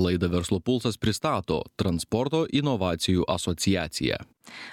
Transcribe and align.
Laidą 0.00 0.28
Verslo 0.32 0.60
pulsas 0.64 0.96
pristato 0.96 1.60
Transporto 1.76 2.46
inovacijų 2.48 3.26
asociacija. 3.28 4.16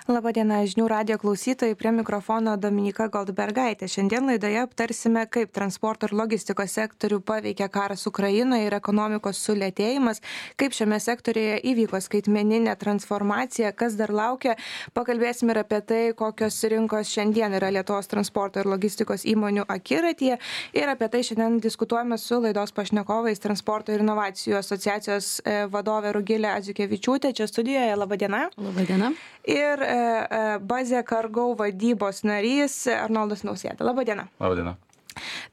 Labadiena, 0.08 0.62
žinių 0.64 0.86
radio 0.88 1.18
klausytojai, 1.20 1.76
prie 1.76 1.92
mikrofono 1.92 2.54
Dominika 2.58 3.10
Goldbergaitė. 3.12 3.90
Šiandien 3.92 4.30
laidoje 4.30 4.62
aptarsime, 4.62 5.26
kaip 5.28 5.52
transporto 5.56 6.08
ir 6.08 6.14
logistikos 6.16 6.78
sektorių 6.78 7.20
paveikia 7.28 7.68
karas 7.68 8.08
Ukrainoje 8.08 8.70
ir 8.70 8.76
ekonomikos 8.78 9.42
sulėtėjimas, 9.44 10.22
kaip 10.56 10.76
šiame 10.78 11.00
sektorėje 11.04 11.58
įvyko 11.74 12.00
skaitmeninė 12.06 12.78
transformacija, 12.80 13.74
kas 13.76 13.98
dar 14.00 14.14
laukia. 14.16 14.56
Pakalbėsime 14.96 15.52
ir 15.52 15.62
apie 15.66 15.82
tai, 15.92 16.02
kokios 16.16 16.62
rinkos 16.72 17.12
šiandien 17.12 17.58
yra 17.60 17.74
Lietuvos 17.76 18.08
transporto 18.08 18.64
ir 18.64 18.72
logistikos 18.72 19.28
įmonių 19.28 19.68
akiratyje. 19.68 20.40
Ir 20.80 20.94
apie 20.94 21.12
tai 21.12 21.24
šiandien 21.28 21.60
diskutuojame 21.68 22.16
su 22.22 22.40
laidos 22.44 22.72
pašnekovais 22.72 23.44
transporto 23.44 23.92
ir 23.92 24.06
inovacijų 24.06 24.62
asociacijos 24.62 25.34
e, 25.44 25.60
vadovė 25.74 26.16
Rugilė 26.16 26.56
Aziukevičiūtė. 26.56 27.36
Čia 27.36 27.52
studijoje. 27.52 28.00
Labadiena. 28.00 28.46
Labadiena 28.56 29.12
ir 29.48 29.57
e, 29.84 29.92
e, 29.92 30.42
Bazė 30.64 31.04
Kargau 31.08 31.56
vadybos 31.58 32.24
narys 32.28 32.84
Arnoldas 32.92 33.46
Nausėda. 33.48 33.86
Labadiena. 33.88 34.28
Labadiena. 34.42 34.78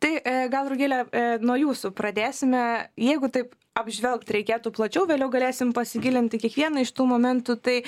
Tai 0.03 0.13
e, 0.21 0.33
gal 0.53 0.69
Rugėlė, 0.69 1.05
nuo 1.45 1.57
jūsų 1.57 1.95
pradėsime. 1.97 2.65
Jeigu 3.01 3.31
taip 3.33 3.55
apžvelgti 3.79 4.37
reikėtų 4.37 4.73
plačiau, 4.75 5.07
vėliau 5.11 5.31
galėsim 5.33 5.73
pasigilinti 5.75 6.39
kiekvieną 6.43 6.85
iš 6.85 6.93
tų 6.95 7.09
momentų. 7.11 7.57
Tai 7.65 7.79
e, 7.83 7.85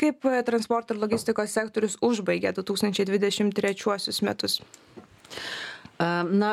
kaip 0.00 0.28
transporto 0.48 0.94
ir 0.94 1.02
logistikos 1.02 1.54
sektorius 1.56 1.98
užbaigė 2.04 2.54
2023 2.56 4.22
metus? 4.28 4.60
Na, 5.98 6.52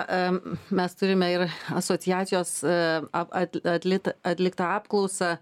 mes 0.73 0.95
turime 0.97 1.27
ir 1.29 1.43
asociacijos 1.77 2.63
atliktą 3.13 4.69
apklausą, 4.73 5.35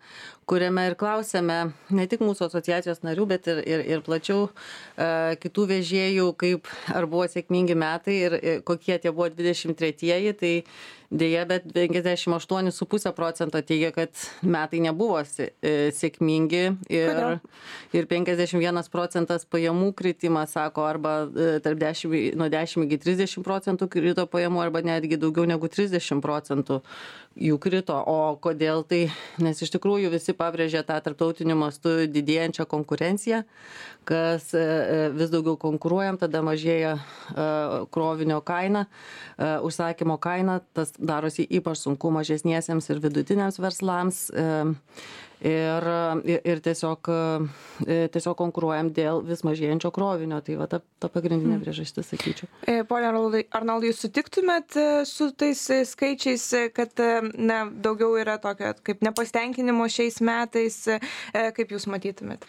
kuriame 0.50 0.88
ir 0.90 0.98
klausėme 1.00 1.60
ne 1.94 2.08
tik 2.10 2.24
mūsų 2.26 2.48
asociacijos 2.50 3.04
narių, 3.06 3.28
bet 3.34 3.48
ir, 3.52 3.62
ir, 3.68 3.86
ir 3.96 4.04
plačiau 4.06 4.50
kitų 5.44 5.68
vežėjų, 5.74 6.28
kaip 6.40 6.68
ar 6.94 7.08
buvo 7.10 7.28
sėkmingi 7.32 7.78
metai 7.78 8.18
ir 8.28 8.38
kokie 8.68 8.98
tie 9.00 9.12
buvo 9.12 9.30
23-ieji. 9.34 10.36
Tai 10.40 10.54
Deja, 11.14 11.46
bet 11.46 11.66
58,5 11.74 13.12
procento 13.14 13.62
teigia, 13.62 13.92
kad 13.94 14.18
metai 14.42 14.80
nebuvo 14.82 15.20
e, 15.22 15.92
sėkmingi 15.94 16.62
ir, 16.90 17.12
Kodėl? 17.12 17.36
ir 17.94 18.08
51 18.10 18.90
procentas 18.90 19.46
pajamų 19.46 19.92
kritimas, 20.00 20.56
sako, 20.58 20.88
arba 20.90 21.14
e, 21.28 21.60
tarp 21.62 21.78
10, 21.84 22.34
nuo 22.40 22.50
10 22.50 22.88
iki 22.88 22.98
30 23.04 23.46
procentų 23.46 23.92
krito 23.94 24.26
pajamų, 24.26 24.64
arba 24.66 24.82
netgi 24.82 25.20
daugiau 25.22 25.46
negu 25.46 25.70
30 25.70 26.24
procentų 26.26 26.82
jų 27.40 27.58
krito. 27.62 27.96
O 27.98 28.36
kodėl 28.42 28.84
tai? 28.88 29.08
Nes 29.42 29.62
iš 29.64 29.72
tikrųjų 29.74 30.12
visi 30.14 30.36
pabrėžė 30.38 30.84
tą 30.88 31.00
tarptautiniu 31.04 31.56
mastu 31.58 32.04
didėjančią 32.12 32.68
konkurenciją, 32.70 33.44
kas 34.10 34.52
e, 34.58 34.64
vis 35.16 35.34
daugiau 35.34 35.58
konkuruojam, 35.60 36.20
tada 36.22 36.44
mažėja 36.46 36.98
krovinio 37.94 38.40
kaina, 38.46 38.86
užsakymo 39.38 40.18
kaina, 40.22 40.60
tas 40.76 40.94
darosi 41.00 41.46
ypač 41.50 41.84
sunku 41.84 42.12
mažesniesiems 42.14 42.90
ir 42.92 43.04
vidutiniams 43.04 43.60
verslams. 43.64 44.26
Ir, 45.44 45.86
ir, 46.24 46.60
tiesiog, 46.64 47.10
e, 47.84 47.98
tiesiog 48.14 48.38
konkuruojam 48.40 48.94
dėl 48.96 49.18
vis 49.28 49.42
mažėjančio 49.44 49.92
krovinio. 49.92 50.40
Tai 50.46 50.56
va 50.62 50.70
ta, 50.72 50.80
ta 51.04 51.10
pagrindinė 51.12 51.58
mm. 51.58 51.64
priežastis, 51.66 52.08
sakyčiau. 52.14 52.48
E, 52.64 52.78
pone 52.88 53.10
Arnoldai, 53.10 53.90
jūs 53.90 54.00
sutiktumėt 54.06 54.78
e, 54.80 54.88
su 55.10 55.34
tais 55.36 55.66
skaičiais, 55.90 56.48
kad 56.76 57.04
na, 57.36 57.66
daugiau 57.68 58.16
yra 58.22 58.38
tokio 58.40 58.72
kaip 58.88 59.04
nepastenkinimo 59.04 59.90
šiais 59.92 60.22
metais, 60.24 60.80
kaip 61.34 61.76
jūs 61.76 61.90
matytumėt? 61.92 62.48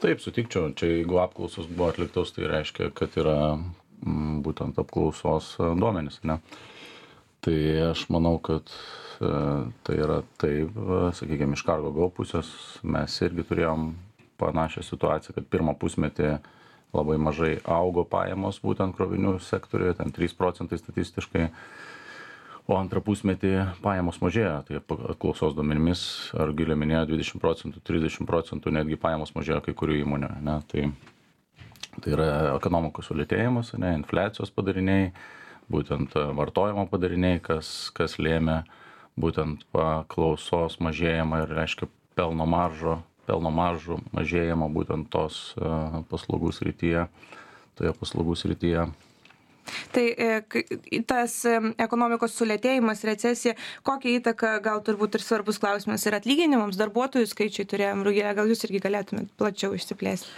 Taip, 0.00 0.24
sutikčiau. 0.24 0.72
Čia 0.72 0.94
jeigu 0.96 1.20
apklausos 1.20 1.68
buvo 1.68 1.92
atliktos, 1.92 2.32
tai 2.32 2.48
reiškia, 2.50 2.88
kad 2.96 3.20
yra 3.20 3.36
būtent 4.02 4.80
apklausos 4.80 5.58
duomenys. 5.60 6.22
Ne? 6.24 6.40
tai 7.42 7.58
aš 7.90 8.06
manau 8.12 8.36
kad 8.38 8.70
tai 9.86 9.98
yra 9.98 10.20
taip 10.40 10.76
sakykim 11.18 11.54
iš 11.56 11.64
cargo 11.66 11.92
go 11.94 12.08
pusės. 12.14 12.48
Mes 12.82 13.14
irgi 13.24 13.44
turėjom 13.48 13.92
panašią 14.40 14.82
situaciją 14.86 15.36
kad 15.36 15.48
pirmą 15.52 15.76
pusmetį 15.78 16.36
labai 16.92 17.16
mažai 17.20 17.54
augo 17.64 18.04
pajamos 18.08 18.60
būtent 18.64 18.96
krovinių 18.96 19.38
sektoriuje 19.40 19.98
ten 20.00 20.12
trys 20.12 20.34
procentai 20.36 20.80
statistiškai 20.80 21.46
o 22.68 22.76
antrą 22.78 23.02
pusmetį 23.04 23.52
pajamos 23.84 24.20
mažėjo 24.22 24.56
tai 24.68 24.80
apklausos 24.82 25.54
duomenimis 25.56 26.02
rugilė 26.36 26.76
minėjo 26.78 27.06
dvidešim 27.12 27.42
procentų 27.42 27.82
trisdešim 27.86 28.28
procentų 28.28 28.74
netgi 28.74 29.00
pajamos 29.00 29.34
mažėjo 29.38 29.62
kai 29.66 29.76
kurių 29.78 30.02
įmonių 30.02 30.32
ane 30.40 30.58
tai 30.72 30.88
tai 32.00 32.14
yra 32.16 32.28
ekonomikos 32.56 33.10
sulėtėjimas 33.10 33.74
ane 33.76 33.94
infliacijos 34.00 34.52
padariniai 34.54 35.12
būtent 35.72 36.16
e, 36.16 36.24
vartojimo 36.36 36.86
padariniai, 36.90 37.40
kas, 37.44 37.90
kas 37.96 38.18
lėmė 38.22 38.62
būtent 39.20 39.64
paklausos 39.74 40.78
mažėjimą 40.80 41.42
ir 41.44 41.54
reiškia 41.58 41.88
pelno 42.16 42.46
maržo, 42.48 43.00
pelno 43.28 43.52
maržų 43.54 44.00
mažėjimą 44.16 44.68
būtent 44.72 45.10
tos 45.12 45.54
e, 45.56 45.70
paslaugų 46.10 46.52
srityje, 46.56 47.06
toje 47.78 47.94
paslaugų 48.00 48.36
srityje. 48.38 48.86
Tai 49.92 50.04
e, 50.10 50.30
tas 51.08 51.36
ekonomikos 51.80 52.34
sulėtėjimas, 52.38 53.04
recesija, 53.08 53.54
kokią 53.86 54.16
įtaką, 54.18 54.54
gal 54.64 54.82
turbūt 54.86 55.18
ir 55.18 55.24
svarbus 55.24 55.60
klausimas, 55.62 56.06
ir 56.08 56.18
atlyginimams, 56.18 56.80
darbuotojų 56.80 57.30
skaičiai 57.30 57.68
turėjom, 57.68 58.02
Rūgė, 58.06 58.26
gal 58.36 58.50
jūs 58.50 58.66
irgi 58.66 58.82
galėtumėt 58.82 59.30
plačiau 59.38 59.76
išsiplėsti? 59.76 60.32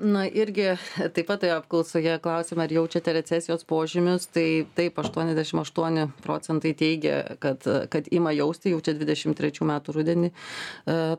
Na 0.00 0.22
irgi 0.30 0.74
taip 1.14 1.26
pat 1.26 1.40
toje 1.42 1.54
apklausoje 1.56 2.18
klausime, 2.22 2.62
ar 2.62 2.72
jaučiate 2.72 3.14
recesijos 3.16 3.64
požymius, 3.66 4.28
tai 4.30 4.66
taip 4.76 5.00
88 5.02 6.04
procentai 6.22 6.74
teigia, 6.78 7.16
kad, 7.42 7.66
kad 7.90 8.10
ima 8.14 8.30
jausti, 8.36 8.70
jau 8.70 8.82
čia 8.84 8.94
23 9.00 9.66
metų 9.66 9.96
rudenį 9.96 10.30
e, 10.30 10.34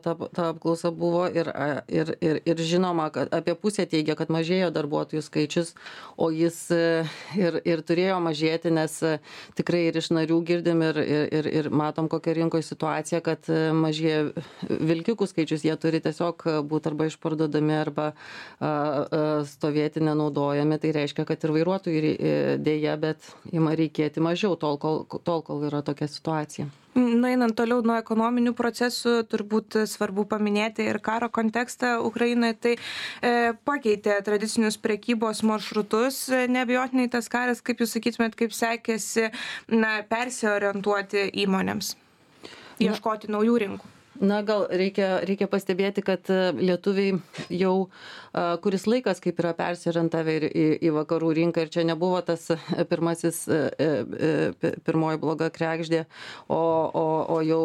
ta, 0.00 0.14
ta 0.32 0.48
apklausa 0.54 0.92
buvo 0.94 1.26
ir, 1.28 1.50
ir, 1.92 2.14
ir, 2.24 2.40
ir 2.48 2.62
žinoma, 2.70 3.10
kad 3.12 3.34
apie 3.36 3.56
pusę 3.60 3.84
teigia, 3.90 4.16
kad 4.16 4.32
mažėjo 4.32 4.70
darbuotojų 4.72 5.24
skaičius, 5.26 5.74
o 6.16 6.30
jis 6.32 6.62
e, 6.72 7.04
ir, 7.38 7.58
ir 7.68 7.82
turėjo 7.86 8.18
mažėti, 8.24 8.72
nes 8.74 8.96
e, 9.06 9.16
tikrai 9.58 9.84
ir 9.90 9.98
iš 10.00 10.10
narių 10.16 10.38
girdim 10.46 10.84
ir, 10.86 11.00
ir, 11.02 11.50
ir, 11.60 11.70
matom 11.70 12.08
kokia 12.12 12.36
rinkoje 12.38 12.66
situacija, 12.66 13.20
kad 13.24 13.50
mažėja 13.76 14.30
vilkikų 14.66 15.28
skaičius, 15.30 15.66
jie 15.66 15.76
turi 15.80 16.00
tiesiog 16.04 16.46
būti 16.70 16.92
arba 16.92 17.10
išparduodami, 17.10 17.76
arba 17.76 18.08
stovėti 19.50 20.04
nenaudojami, 20.04 20.80
tai 20.82 20.94
reiškia, 20.96 21.26
kad 21.28 21.44
ir 21.44 21.54
vairuotojų 21.58 22.16
dėja, 22.62 22.96
bet 23.00 23.30
ima 23.52 23.76
reikėti 23.78 24.24
mažiau 24.24 24.56
tol, 24.60 24.80
kol, 24.82 25.04
tol, 25.24 25.44
kol 25.46 25.68
yra 25.68 25.84
tokia 25.86 26.10
situacija. 26.10 26.70
Nueinant 26.96 27.52
toliau 27.52 27.82
nuo 27.84 27.98
ekonominių 28.00 28.54
procesų, 28.56 29.18
turbūt 29.28 29.76
svarbu 29.90 30.24
paminėti 30.30 30.86
ir 30.88 30.98
karo 31.04 31.28
kontekstą 31.28 31.96
Ukrainoje, 32.08 32.56
tai 32.56 32.72
e, 32.76 33.32
pakeitė 33.68 34.16
tradicinius 34.24 34.78
prekybos 34.80 35.42
maršrutus, 35.44 36.22
nebejotinai 36.48 37.10
tas 37.12 37.28
karas, 37.32 37.60
kaip 37.60 37.84
jūs 37.84 37.92
sakytumėt, 37.98 38.38
kaip 38.40 38.56
sekėsi 38.56 39.28
na, 39.68 39.98
persiorientuoti 40.08 41.28
įmonėms, 41.44 41.92
ieškoti 42.80 43.28
na, 43.28 43.36
naujų 43.36 43.60
rinkų. 43.66 43.95
Na, 44.20 44.40
gal 44.46 44.66
reikia, 44.70 45.20
reikia 45.26 45.48
pastebėti, 45.50 46.04
kad 46.06 46.30
lietuviai 46.56 47.18
jau 47.52 47.76
kuris 48.60 48.84
laikas 48.86 49.20
kaip 49.24 49.38
yra 49.40 49.54
persiorientavę 49.56 50.34
ir 50.36 50.44
į, 50.48 50.64
į 50.84 50.92
vakarų 50.98 51.30
rinką 51.38 51.64
ir 51.64 51.70
čia 51.72 51.84
nebuvo 51.88 52.18
tas 52.24 52.50
pirmasis, 52.90 53.42
e, 53.48 53.60
e, 53.80 54.72
pirmoji 54.84 55.20
bloga 55.22 55.48
krekždė, 55.52 56.02
o, 56.52 56.58
o, 56.58 57.06
o, 57.36 57.38
jau, 57.46 57.62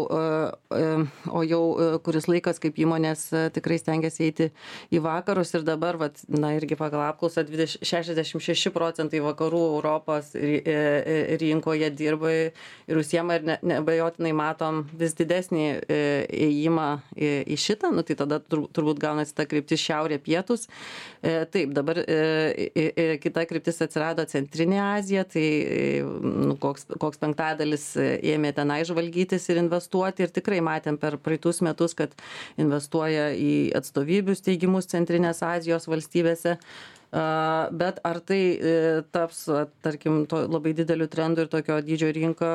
o 1.27 1.43
jau 1.43 1.63
kuris 2.05 2.29
laikas 2.31 2.61
kaip 2.63 2.79
įmonės 2.79 3.25
tikrai 3.55 3.79
stengiasi 3.81 4.29
eiti 4.29 4.49
į 4.93 5.01
vakarus. 5.03 5.51
Ir 5.57 5.65
dabar, 5.67 5.99
vat, 5.99 6.21
na 6.31 6.53
irgi 6.55 6.77
pagal 6.79 7.03
apklausą, 7.09 7.43
66 7.83 8.71
procentai 8.71 9.19
vakarų 9.23 9.61
Europos 9.75 10.31
e, 10.35 11.35
rinkoje 11.41 11.91
dirba 11.95 12.31
ir 12.31 13.01
užsiema 13.01 13.39
ir 13.39 13.47
ne, 13.49 13.59
nebejotinai 13.73 14.31
matom 14.37 14.85
vis 14.97 15.17
didesnį 15.19 15.67
ėjimą 16.41 16.87
į 17.15 17.57
šitą, 17.59 17.91
nu, 17.95 18.03
tai 18.07 18.15
tada 18.19 18.39
turbūt 18.41 19.01
gaunasi 19.01 19.35
ta 19.37 19.45
kryptis 19.49 19.81
šiaurė 19.83 20.19
pietus. 20.23 20.67
E, 21.21 21.43
taip, 21.51 21.73
dabar 21.75 22.01
e, 22.03 23.17
kita 23.21 23.45
kryptis 23.49 23.81
atsirado 23.83 24.25
Centrinė 24.29 24.79
Azija, 24.83 25.25
tai 25.29 25.45
nu, 26.03 26.55
koks, 26.61 26.87
koks 27.01 27.21
penktadalis 27.21 27.91
ėmė 27.97 28.53
tenai 28.57 28.81
žvalgytis 28.87 29.49
ir 29.51 29.61
investuoti 29.61 30.25
ir 30.25 30.33
tikrai 30.33 30.61
matėm 30.65 30.99
per 31.01 31.19
praeitus 31.21 31.61
metus, 31.65 31.95
kad 31.97 32.15
investuoja 32.61 33.31
į 33.35 33.53
atstovybių 33.77 34.37
steigimus 34.37 34.89
Centrinės 34.91 35.43
Azijos 35.45 35.87
valstybėse 35.91 36.57
Bet 37.11 37.97
ar 38.07 38.21
tai 38.23 38.39
e, 38.55 39.01
taps, 39.11 39.43
tarkim, 39.83 40.21
to 40.31 40.45
labai 40.47 40.71
dideliu 40.71 41.09
trendu 41.11 41.43
ir 41.43 41.49
tokio 41.51 41.81
dydžio 41.83 42.07
rinka, 42.15 42.51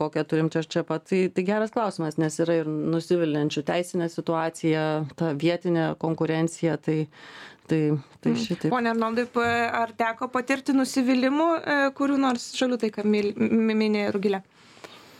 kokią 0.00 0.24
turim 0.26 0.48
čia 0.50 0.64
čia 0.66 0.82
pat, 0.86 1.04
tai, 1.06 1.28
tai 1.30 1.44
geras 1.46 1.70
klausimas, 1.70 2.18
nes 2.18 2.40
yra 2.42 2.56
ir 2.58 2.66
nusivilinčių 2.66 3.62
teisinė 3.70 4.10
situacija, 4.10 4.82
ta 5.14 5.30
vietinė 5.38 5.92
konkurencija, 6.02 6.74
tai, 6.82 7.04
tai, 7.70 7.82
tai 8.18 8.32
mm. 8.34 8.40
šitaip. 8.48 8.74
Pone 8.74 8.90
Arnoldai, 8.90 9.28
ar 9.78 9.94
teko 9.94 10.26
patirti 10.34 10.74
nusivylimų, 10.74 11.50
e, 11.62 11.78
kurių 11.94 12.18
nors 12.26 12.50
šalių, 12.58 12.80
tai 12.82 12.90
ką 12.98 13.06
minė 13.06 14.08
Rugilė? 14.10 14.42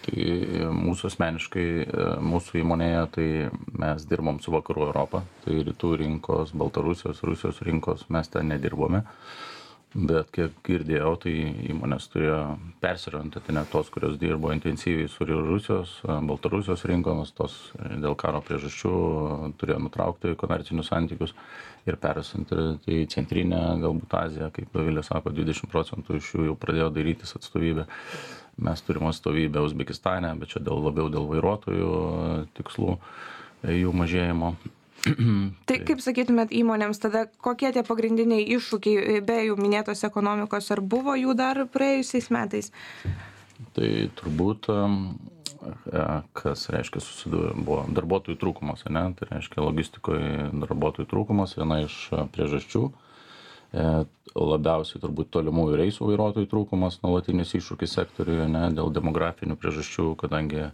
Tai 0.00 0.70
mūsų 0.72 1.10
asmeniškai, 1.10 1.66
e, 1.84 2.08
mūsų 2.24 2.62
įmonėje, 2.62 3.04
tai 3.16 3.28
mes 3.82 4.06
dirbom 4.08 4.40
su 4.40 4.54
Vakarų 4.54 4.86
Europą, 4.88 5.22
tai 5.44 5.60
rytų 5.66 5.92
rinkos, 6.00 6.54
Baltarusijos, 6.56 7.20
Rusijos 7.26 7.60
rinkos 7.66 8.06
mes 8.08 8.32
ten 8.32 8.48
nedirbome. 8.48 9.04
Bet 9.90 10.28
kiek 10.30 10.54
girdėjau, 10.62 11.16
tai 11.18 11.32
įmonės 11.72 12.04
turėjo 12.12 12.38
persiriorientuoti 12.80 13.56
net 13.56 13.72
tos, 13.72 13.88
kurios 13.90 14.14
dirbo 14.22 14.52
intensyviai 14.54 15.10
su 15.10 15.26
Rusijos, 15.28 15.98
e, 16.06 16.16
Baltarusijos 16.30 16.86
rinkomis, 16.88 17.34
tos 17.36 17.60
dėl 17.76 18.16
karo 18.16 18.40
priežasčių 18.46 18.94
turėjo 19.60 19.84
nutraukti 19.84 20.36
komercinius 20.40 20.88
santykius 20.94 21.34
ir 21.90 22.00
persiorientuoti 22.00 23.02
į 23.02 23.08
centrinę, 23.12 23.64
galbūt 23.82 24.16
Aziją, 24.24 24.48
kaip 24.54 24.72
Dovilė 24.72 25.04
sako, 25.04 25.34
20 25.36 25.68
procentų 25.72 26.20
iš 26.22 26.36
jų 26.36 26.52
jau 26.52 26.60
pradėjo 26.60 26.92
darytis 26.94 27.36
atstovybę 27.36 27.90
mes 28.58 28.82
turim 28.82 29.06
atstovybę 29.10 29.62
uzbekistane 29.64 30.32
bet 30.40 30.54
čia 30.54 30.62
dėl 30.64 30.82
labiau 30.86 31.08
dėl 31.12 31.26
vairuotojų 31.30 31.94
tikslų 32.58 32.96
e, 32.96 33.80
jų 33.80 33.94
mažėjimo. 33.96 34.54
Tai 35.68 35.78
kaip 35.88 36.02
sakytumėt 36.04 36.52
įmonėms 36.52 37.00
tada 37.00 37.24
kokie 37.40 37.72
tie 37.72 37.84
pagrindiniai 37.86 38.44
iššūkiai 38.56 39.16
e, 39.16 39.18
be 39.24 39.40
jau 39.46 39.56
minėtos 39.60 40.04
ekonomikos 40.08 40.70
ar 40.74 40.84
buvo 40.84 41.16
jų 41.18 41.36
dar 41.38 41.64
praėjusiais 41.72 42.30
metais? 42.34 42.72
Tai 43.76 43.90
turbūt 44.20 44.70
e, 44.72 44.80
kas 46.36 46.68
reiškia 46.72 47.04
susidūrė 47.04 47.54
buvo 47.60 47.84
darbuotojų 47.96 48.40
trūkumas 48.40 48.84
ane? 48.90 49.06
Tai 49.16 49.30
reiškia 49.34 49.64
logistikoj 49.64 50.26
darbuotojų 50.66 51.08
trūkumas 51.10 51.56
viena 51.56 51.82
iš 51.86 52.02
priežasčių. 52.34 52.88
E, 52.90 53.06
labiausiai 53.70 55.00
turbūt 55.02 55.30
tolimųjų 55.34 55.78
reisų 55.80 56.08
vairuotojų 56.10 56.48
trūkumas 56.50 57.00
nuolatinis 57.04 57.54
iššūkis 57.58 57.96
sektoriuje 57.98 58.46
ne 58.50 58.64
dėl 58.74 58.92
demografinių 58.94 59.56
priežasčių 59.58 60.14
kadangi 60.20 60.62
e, 60.62 60.70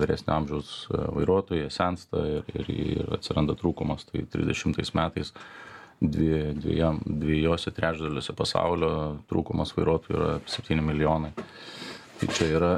vyresnio 0.00 0.36
amžiaus 0.36 0.72
e, 0.88 1.02
vairuotojai 1.18 1.70
sensta 1.72 2.24
ir, 2.28 2.48
ir, 2.54 2.70
ir 2.70 3.14
atsiranda 3.16 3.56
trūkumas. 3.58 4.06
Tai 4.08 4.24
30 4.32 4.92
metais 4.96 5.32
dvi, 6.00 6.54
dviejam, 6.56 7.02
dviejose 7.04 7.72
trečdaliuose 7.76 8.36
pasaulio 8.36 8.94
trūkumas 9.30 9.76
vairuotojų 9.76 10.16
yra 10.20 10.32
7 10.48 10.80
milijonai. 10.84 11.34
Tai 12.16 12.26
čia 12.32 12.46
yra, 12.48 12.68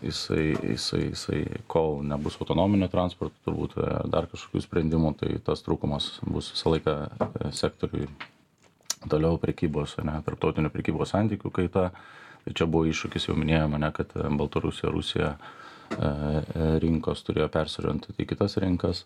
jisai, 0.00 0.54
jisai, 0.64 1.02
jisai, 1.10 1.40
kol 1.68 1.98
nebus 2.08 2.38
autonominio 2.40 2.88
transporto, 2.88 3.36
turbūt 3.44 3.74
dar 4.08 4.24
kažkokių 4.32 4.62
sprendimų, 4.64 5.10
tai 5.20 5.34
tas 5.44 5.60
trūkumas 5.66 6.14
bus 6.24 6.48
visą 6.54 6.72
laiką 6.72 6.94
sektoriui 7.52 8.08
toliau 9.08 9.38
prekybos 9.40 9.96
ane 10.02 10.18
tarptautinių 10.26 10.72
prekybos 10.74 11.14
santykių 11.14 11.52
kaita. 11.54 11.90
Tai 12.44 12.54
čia 12.56 12.66
buvo 12.66 12.88
iššūkis 12.88 13.28
jau 13.28 13.36
minėjom 13.36 13.76
ane 13.76 13.90
kad 13.96 14.14
baltarusija 14.16 14.92
rusija 14.92 15.34
e, 15.34 15.36
e, 16.00 16.68
rinkos 16.80 17.20
turėjo 17.26 17.50
persiorientuoti 17.52 18.24
į 18.24 18.30
kitas 18.32 18.56
rinkas. 18.64 19.04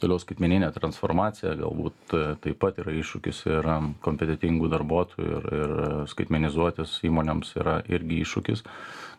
Toliau 0.00 0.16
skaitmeninė 0.16 0.70
transformacija 0.72 1.52
galbūt 1.60 2.14
e, 2.16 2.22
taip 2.40 2.56
pat 2.62 2.80
yra 2.80 2.94
iššūkis 3.02 3.42
ir 3.52 3.68
kompetentingų 4.06 4.72
darbuotojų 4.72 5.28
ir 5.28 5.50
ir 5.58 5.76
skaitmenizuotis 6.08 6.96
įmonėms 7.08 7.52
yra 7.60 7.82
irgi 7.92 8.22
iššūkis 8.24 8.64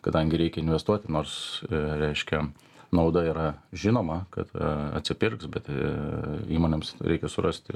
kadangi 0.02 0.42
reikia 0.42 0.64
investuoti 0.64 1.12
nors 1.14 1.62
reiškia 1.70 2.48
nauda 2.92 3.22
yra 3.24 3.46
žinoma 3.72 4.24
kad 4.30 4.50
e, 4.54 4.72
atsipirks 4.98 5.48
bet 5.52 5.68
e, 5.72 5.78
įmonėms 6.56 6.94
reikia 7.00 7.30
surasti 7.32 7.72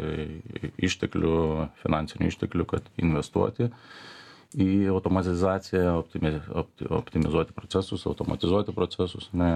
išteklių 0.89 1.37
finansinių 1.83 2.29
išteklių 2.33 2.67
kad 2.75 2.91
investuoti 3.01 3.71
į 4.57 4.71
automatizaciją 4.93 5.97
optimi 6.03 6.35
opti 6.63 6.89
optimizuoti 7.01 7.57
procesus 7.57 8.07
automatizuoti 8.09 8.77
procesus 8.77 9.31
ne 9.33 9.51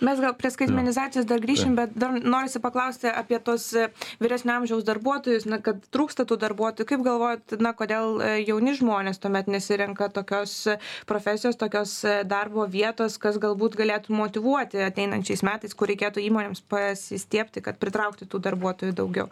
Mes 0.00 0.20
gal 0.20 0.34
prie 0.36 0.50
skaitmenizacijos 0.52 1.26
dar 1.28 1.40
grįšim, 1.42 1.76
bet 1.78 1.94
dar 1.98 2.16
norisi 2.16 2.60
paklausti 2.62 3.08
apie 3.10 3.38
tos 3.42 3.68
e, 3.76 3.88
vyresnio 4.22 4.56
amžiaus 4.56 4.84
darbuotojus, 4.86 5.46
na, 5.48 5.60
kad 5.64 5.80
trūksta 5.94 6.26
tų 6.28 6.38
darbuotojų. 6.42 6.88
Kaip 6.90 7.04
galvojat, 7.06 7.56
na, 7.62 7.72
kodėl 7.76 8.20
e, 8.20 8.30
jauni 8.44 8.76
žmonės 8.78 9.22
tuomet 9.22 9.50
nesirenka 9.52 10.10
tokios 10.14 10.56
e, 10.72 10.78
profesijos, 11.08 11.58
tokios 11.60 11.98
darbo 12.28 12.66
vietos, 12.70 13.18
kas 13.22 13.38
galbūt 13.42 13.78
galėtų 13.78 14.16
motivuoti 14.16 14.82
ateinančiais 14.86 15.44
metais, 15.46 15.76
kur 15.76 15.90
reikėtų 15.92 16.24
įmonėms 16.26 16.64
pasistiepti, 16.70 17.62
kad 17.64 17.80
pritraukti 17.80 18.28
tų 18.28 18.42
darbuotojų 18.48 18.96
daugiau? 18.98 19.30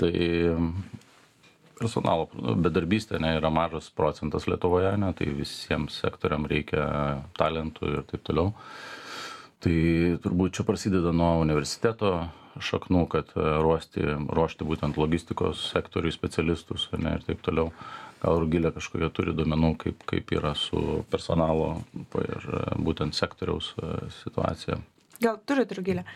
Tai 0.00 0.12
personalo 1.82 2.28
bedarbystė 2.62 3.20
ne, 3.22 3.36
yra 3.38 3.50
mažas 3.52 3.90
procentas 3.94 4.48
Lietuvoje, 4.50 4.94
ne, 5.00 5.12
tai 5.18 5.30
visiems 5.36 6.00
sektoriam 6.02 6.46
reikia 6.48 6.86
talentų 7.38 7.92
ir 7.92 8.02
taip 8.10 8.26
toliau 8.26 8.52
tai 9.62 9.76
turbūt 10.22 10.58
čia 10.58 10.66
prasideda 10.66 11.12
nuo 11.14 11.36
universiteto 11.42 12.16
šaknų 12.60 13.06
kad 13.12 13.32
e, 13.36 13.44
ruošti 13.62 14.04
ruošti 14.28 14.66
būtent 14.68 14.98
logistikos 15.00 15.62
sektoriui 15.72 16.12
specialistus 16.14 16.88
ane 16.96 17.16
ir 17.16 17.26
taip 17.26 17.42
toliau. 17.44 17.72
Gal 18.22 18.38
rugilė 18.38 18.70
kažkokią 18.74 19.08
turi 19.14 19.34
duomenų 19.34 19.72
kaip 19.80 20.04
kaip 20.06 20.30
yra 20.36 20.54
su 20.58 21.02
personalo 21.10 21.74
ir 21.96 22.46
e, 22.46 22.62
būtent 22.78 23.16
sektoriaus 23.18 23.72
e, 23.78 23.92
situacija. 24.22 24.80
Gal 25.22 25.42
turit 25.46 25.72
rugile 25.78 26.06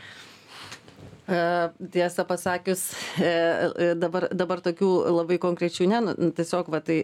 Tiesą 1.27 2.23
pasakius, 2.23 2.85
dabar, 3.99 4.29
dabar 4.31 4.61
tokių 4.63 4.91
labai 5.11 5.41
konkrečių, 5.43 5.89
ne, 5.91 5.99
nu, 6.07 6.29
tiesiog, 6.31 6.69
va, 6.71 6.79
tai, 6.87 7.01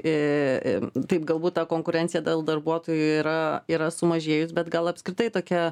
taip 1.11 1.27
galbūt 1.27 1.57
ta 1.57 1.65
konkurencija 1.67 2.23
dėl 2.23 2.45
darbuotojų 2.47 3.09
yra, 3.17 3.41
yra 3.67 3.91
sumažėjus, 3.91 4.55
bet 4.55 4.71
gal 4.71 4.93
apskritai 4.93 5.27
tokia 5.35 5.65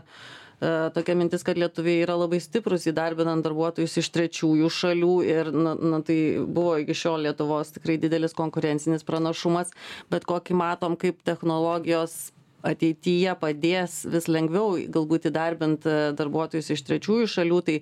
tokia 0.94 1.16
mintis, 1.16 1.44
kad 1.46 1.58
lietuviai 1.60 2.02
yra 2.04 2.16
labai 2.20 2.40
stiprus 2.42 2.84
įdarbinant 2.90 3.44
darbuotojus 3.46 3.96
iš 4.02 4.10
trečiųjų 4.16 4.68
šalių 4.76 5.14
ir 5.24 5.52
na, 5.54 5.72
na, 5.74 6.02
tai 6.04 6.18
buvo 6.44 6.76
iki 6.82 6.96
šiol 6.96 7.24
Lietuvos 7.24 7.72
tikrai 7.76 7.96
didelis 8.02 8.36
konkurencinis 8.36 9.06
pranašumas, 9.08 9.72
bet 10.12 10.28
kokį 10.28 10.58
matom, 10.60 10.98
kaip 11.00 11.24
technologijos 11.24 12.30
ateityje 12.66 13.34
padės 13.40 14.00
vis 14.10 14.28
lengviau 14.30 14.76
galbūt 14.92 15.28
įdarbint 15.30 15.86
e, 15.88 15.96
darbuotojus 16.16 16.70
iš 16.74 16.84
trečiųjų 16.88 17.28
šalių. 17.34 17.60
Tai 17.66 17.76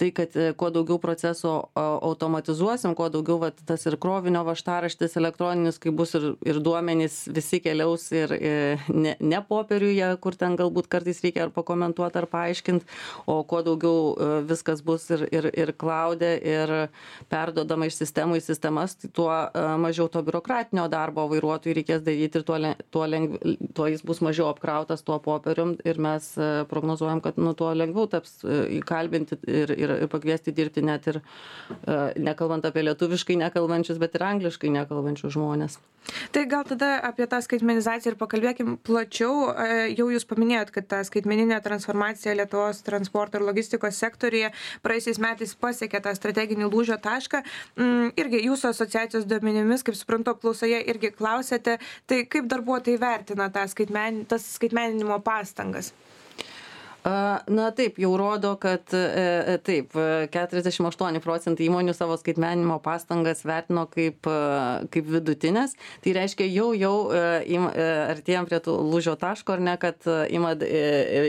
tai 0.00 0.10
kad 0.16 0.36
e, 0.36 0.52
kuo 0.58 0.70
daugiau 0.72 0.98
procesų 1.02 1.52
automatizuosim 1.76 2.96
kuo 2.98 3.08
daugiau 3.12 3.38
vat 3.42 3.60
tas 3.68 3.84
ir 3.88 3.96
krovinio 4.00 4.42
važtaraštis 4.46 5.16
elektroninis 5.20 5.80
kai 5.82 5.92
bus 5.94 6.14
ir 6.18 6.32
ir 6.48 6.60
duomenys 6.64 7.22
visi 7.34 7.60
keliaus 7.64 8.08
ir 8.16 8.34
e, 8.36 8.52
ne 8.88 9.16
ne 9.20 9.42
popieriuje 9.48 10.08
kur 10.24 10.36
ten 10.38 10.56
galbūt 10.60 10.88
kartais 10.92 11.22
reikia 11.24 11.46
ar 11.46 11.54
pakomentuot 11.54 12.16
ar 12.16 12.28
paaiškint 12.32 12.86
o 13.26 13.42
kuo 13.48 13.62
daugiau 13.66 14.42
viskas 14.48 14.82
bus 14.84 15.08
ir 15.10 15.26
ir 15.30 15.50
ir 15.52 15.74
klaude 15.78 16.32
ir 16.54 16.72
perduodama 17.32 17.88
iš 17.90 18.00
sistemų 18.00 18.40
į 18.40 18.44
sistemas 18.46 18.96
tai 18.96 19.12
tuo 19.12 19.30
mažiau 19.82 20.08
to 20.12 20.22
biurokratinio 20.24 20.88
darbo 20.92 21.28
vairuotojui 21.30 21.76
reikės 21.80 22.04
daryt 22.06 22.40
ir 22.40 22.46
tuo 22.48 22.58
le 22.58 22.74
tuo 22.90 23.06
lengv 23.06 23.38
tuo 23.76 23.88
jis 23.92 24.04
bus 24.06 24.21
mažiau 24.24 24.48
apkrautas 24.50 25.04
tuo 25.06 25.18
popierium 25.22 25.74
ir 25.84 26.00
mes 26.02 26.32
e, 26.38 26.50
prognozuojam 26.70 27.22
kad 27.24 27.38
nu 27.38 27.54
tuo 27.58 27.72
lengviau 27.76 28.08
taps 28.10 28.42
e, 28.44 28.58
įkalbinti 28.78 29.40
ir 29.46 29.74
ir 29.76 29.96
ir 29.98 30.10
pakviesti 30.12 30.54
dirbti 30.56 30.84
net 30.86 31.08
ir 31.12 31.20
e, 31.20 31.96
nekalbant 32.28 32.68
apie 32.68 32.86
lietuviškai 32.88 33.38
nekalbančius 33.44 34.02
bet 34.02 34.18
ir 34.18 34.26
angliškai 34.32 34.72
nekalbančius 34.80 35.36
žmones 35.36 35.80
tai 36.32 36.46
gal 36.46 36.64
tada 36.66 36.96
apie 37.06 37.26
tą 37.30 37.38
skaitmenizaciją 37.44 38.12
ir 38.12 38.18
pakalbėkim 38.18 38.76
plačiau. 38.84 39.52
Jau 39.94 40.08
jūs 40.10 40.26
paminėjot 40.28 40.72
kad 40.74 40.88
ta 40.90 41.00
skaitmeninė 41.06 41.60
transformacija 41.64 42.34
lietuvos 42.36 42.82
transporto 42.86 43.38
ir 43.38 43.46
logistikos 43.46 43.98
sektoriuje 44.02 44.50
praėjusiais 44.82 45.20
metais 45.22 45.54
pasiekė 45.54 46.02
tą 46.04 46.14
strateginį 46.16 46.68
lūžio 46.72 46.98
tašką. 47.02 47.42
Mm, 47.78 48.12
irgi 48.18 48.42
jūsų 48.48 48.72
asociacijos 48.72 49.28
duomenimis 49.30 49.86
kaip 49.86 49.98
suprantu 49.98 50.34
apklausoje 50.34 50.82
irgi 50.92 51.12
klausėte. 51.14 51.78
Tai 52.10 52.22
kaip 52.32 52.50
darbuotojai 52.50 53.00
vertina 53.02 53.48
tą 53.54 53.64
skaitmen 54.12 54.26
tas 54.28 54.54
skaitmeninimo 54.54 55.18
pastangas? 55.24 55.92
Na 57.02 57.70
taip, 57.74 57.96
jau 57.98 58.12
rodo, 58.14 58.52
kad 58.62 58.92
e, 58.94 58.98
e, 59.54 59.54
taip, 59.66 59.96
48 60.30 61.18
procentai 61.24 61.66
įmonių 61.66 61.94
savo 61.98 62.14
skaitmenimo 62.20 62.76
pastangas 62.84 63.42
vertino 63.42 63.88
kaip, 63.90 64.28
kaip 64.94 65.08
vidutinės. 65.10 65.74
Tai 66.04 66.12
reiškia, 66.14 66.46
jau, 66.46 66.68
jau 66.78 66.94
artėjom 68.12 68.46
prie 68.46 68.60
tų 68.62 68.76
lūžio 68.92 69.16
taško, 69.18 69.56
ar 69.56 69.64
ne, 69.66 69.74
kad 69.82 70.06
ima, 70.30 70.54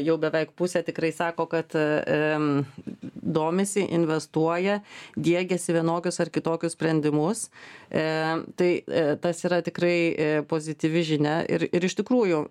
jau 0.06 0.20
beveik 0.22 0.54
pusė 0.60 0.84
tikrai 0.86 1.10
sako, 1.16 1.48
kad 1.50 1.74
domisi, 3.24 3.88
investuoja, 3.98 4.78
dėgiasi 5.18 5.74
vienokius 5.74 6.22
ar 6.22 6.30
kitokius 6.34 6.78
sprendimus. 6.78 7.48
Tai 7.90 8.70
tas 9.26 9.42
yra 9.46 9.62
tikrai 9.66 10.46
pozityvi 10.50 11.04
žinia 11.08 11.36
ir, 11.50 11.66
ir 11.74 11.90
iš 11.90 11.98
tikrųjų 12.02 12.46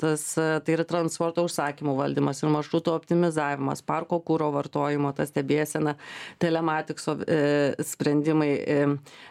tas, 0.00 0.26
tai 0.36 0.76
yra 0.76 0.88
transporto 0.88 1.44
užsakymų 1.44 1.96
valdymas 2.06 2.42
ir 2.42 2.52
maršrutų 2.54 2.94
optimizavimas, 2.96 3.84
parko 3.86 4.20
kūro 4.24 4.48
vartojimo, 4.54 5.12
ta 5.16 5.26
stebėsena, 5.28 5.96
telematikso 6.42 7.18
e, 7.26 7.40
sprendimai. 7.84 8.50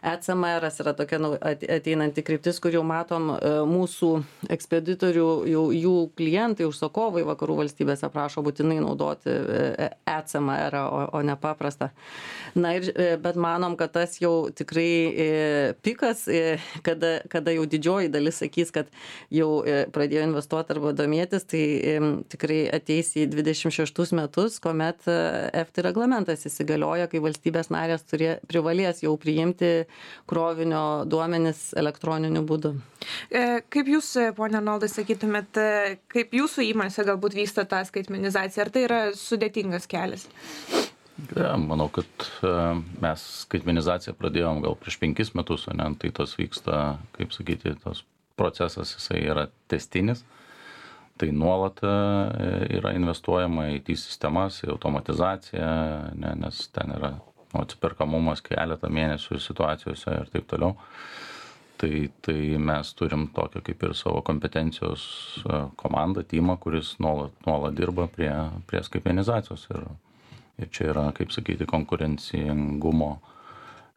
ECMR 0.06 0.70
yra 0.70 0.94
tokia 0.98 1.20
nu, 1.22 1.34
ateinanti 1.40 2.24
kryptis, 2.26 2.60
kur 2.64 2.76
jau 2.76 2.84
matom 2.86 3.32
e, 3.36 3.40
mūsų 3.70 4.12
ekspeditorių, 4.54 5.28
jau, 5.52 5.66
jų 5.76 5.96
klientai, 6.18 6.68
užsakovai 6.70 7.26
vakarų 7.28 7.60
valstybėse 7.64 8.10
prašo 8.14 8.44
būtinai 8.46 8.80
naudoti 8.84 9.34
ECMR, 10.06 10.80
o, 10.86 11.04
o 11.20 11.24
ne 11.26 11.36
paprastą. 11.40 11.92
Na 12.56 12.76
ir, 12.78 12.90
e, 12.96 13.16
bet 13.22 13.36
manom, 13.40 13.76
kad 13.80 13.94
tas 13.96 14.18
jau 14.22 14.48
tikrai 14.56 14.90
e, 15.12 15.28
pikas, 15.84 16.26
e, 16.32 16.58
kada, 16.86 17.20
kada 17.32 17.54
jau 17.56 17.66
didžioji 17.70 18.12
dalis 18.14 18.40
sakys, 18.42 18.72
kad 18.76 18.92
jau 19.34 19.62
e, 19.68 19.84
pradėjo 19.92 20.26
investuoti 20.30 20.76
arba 20.76 20.94
domėtis, 20.96 21.46
tai 21.52 21.64
e, 21.64 21.96
tikrai 22.32 22.60
ateis 22.74 23.12
į 23.20 23.26
26 23.32 24.14
metus, 24.18 24.58
kuomet 24.64 25.08
e, 25.10 25.16
EFT 25.62 25.82
reglamentas 25.86 26.46
įsigalioja, 26.50 27.08
kai 27.12 27.22
valstybės 27.24 27.72
narės 27.74 28.06
turė, 28.10 28.36
privalės 28.50 29.04
jau 29.04 29.16
priimti 29.22 29.72
krovinio 30.30 31.04
duomenis 31.10 31.68
elektroniniu 31.78 32.46
būdu. 32.48 32.76
E, 33.30 33.62
kaip 33.74 33.92
jūs, 33.92 34.12
e, 34.22 34.30
ponė 34.38 34.64
Naldai, 34.66 34.90
sakytumėt, 34.92 35.62
kaip 36.12 36.36
jūsų 36.36 36.68
įmonėse 36.72 37.06
galbūt 37.08 37.38
vyksta 37.38 37.68
ta 37.70 37.84
skaitmenizacija? 37.88 38.66
Ar 38.66 38.74
tai 38.74 38.86
yra 38.88 39.02
sudėtingas 39.18 39.90
kelias? 39.92 40.28
Ja, 41.32 41.54
manau, 41.56 41.88
kad 41.96 42.26
mes 43.00 43.22
skaitmenizaciją 43.46 44.18
pradėjom 44.20 44.60
gal 44.66 44.76
prieš 44.80 44.98
penkis 45.00 45.32
metus, 45.38 45.64
ne, 45.72 45.88
tai 46.02 46.12
tas 46.16 46.36
vyksta, 46.36 46.98
kaip 47.16 47.32
sakyti, 47.32 47.78
tas 47.86 48.04
procesas 48.36 48.92
jisai 48.98 49.22
yra 49.24 49.48
testinis 49.72 50.26
tai 51.18 51.32
nuolat 51.32 51.80
e, 51.84 51.94
yra 52.78 52.92
investuojama 52.96 53.70
į 53.70 53.78
IT 53.80 53.94
sistemas, 54.00 54.60
į 54.66 54.74
automatizaciją, 54.74 55.70
ne, 56.20 56.34
nes 56.42 56.66
ten 56.76 56.92
yra 56.98 57.14
nu, 57.16 57.62
atsiperkamumas 57.62 58.44
keletą 58.46 58.92
mėnesių 58.92 59.40
situacijose 59.40 60.18
ir 60.20 60.34
taip 60.34 60.50
toliau. 60.52 60.76
Tai, 61.76 61.92
tai 62.24 62.56
mes 62.60 62.92
turim 62.96 63.26
tokią 63.36 63.60
kaip 63.68 63.82
ir 63.84 63.94
savo 64.00 64.22
kompetencijos 64.28 65.06
e, 65.44 65.62
komandą, 65.80 66.24
timą, 66.28 66.58
kuris 66.64 66.96
nuolat, 67.04 67.36
nuolat 67.48 67.76
dirba 67.76 68.08
prie, 68.12 68.32
prie 68.68 68.84
skaitmenizacijos. 68.84 69.68
Ir, 69.76 69.88
ir 70.64 70.72
čia 70.72 70.92
yra, 70.94 71.10
kaip 71.16 71.32
sakyti, 71.36 71.68
konkurencingumo 71.68 73.16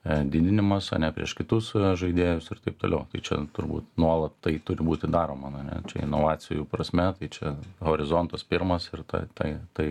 didinimas, 0.05 0.93
o 0.93 0.99
ne 0.99 1.11
prieš 1.13 1.35
kitus 1.39 1.73
e, 1.75 1.83
žaidėjus 1.99 2.53
ir 2.53 2.63
taip 2.65 2.79
toliau. 2.81 3.05
Tai 3.13 3.21
čia 3.25 3.41
turbūt 3.57 3.89
nuolat 4.01 4.37
tai 4.45 4.55
turi 4.65 4.87
būti 4.87 5.11
daroma, 5.11 5.51
ne? 5.57 5.81
čia 5.91 6.05
inovacijų 6.07 6.67
prasme, 6.71 7.11
tai 7.19 7.31
čia 7.35 7.55
horizontas 7.85 8.47
pirmas 8.47 8.89
ir 8.93 9.03
tai, 9.11 9.25
tai, 9.35 9.51
tai, 9.75 9.89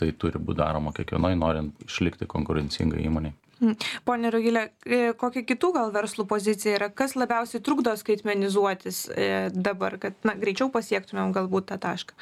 tai 0.00 0.12
turi 0.12 0.38
būti 0.38 0.62
daroma 0.62 0.94
kiekvienai, 0.96 1.34
norint 1.38 1.84
išlikti 1.86 2.30
konkurencingai 2.30 3.02
įmoniai. 3.08 3.34
Mm. 3.60 3.76
Pone 4.08 4.30
Rugilė, 4.32 4.62
e, 4.88 4.98
kokia 5.20 5.42
kitų 5.44 5.68
gal 5.74 5.90
verslų 5.92 6.24
pozicija 6.30 6.78
yra, 6.78 6.86
kas 6.96 7.12
labiausiai 7.18 7.60
trukdo 7.64 7.92
skaitmenizuotis 8.00 9.00
e, 9.12 9.26
dabar, 9.52 9.98
kad 10.00 10.16
na, 10.24 10.32
greičiau 10.40 10.70
pasiektumėm 10.72 11.34
galbūt 11.36 11.68
tą 11.68 11.76
tašką? 11.82 12.16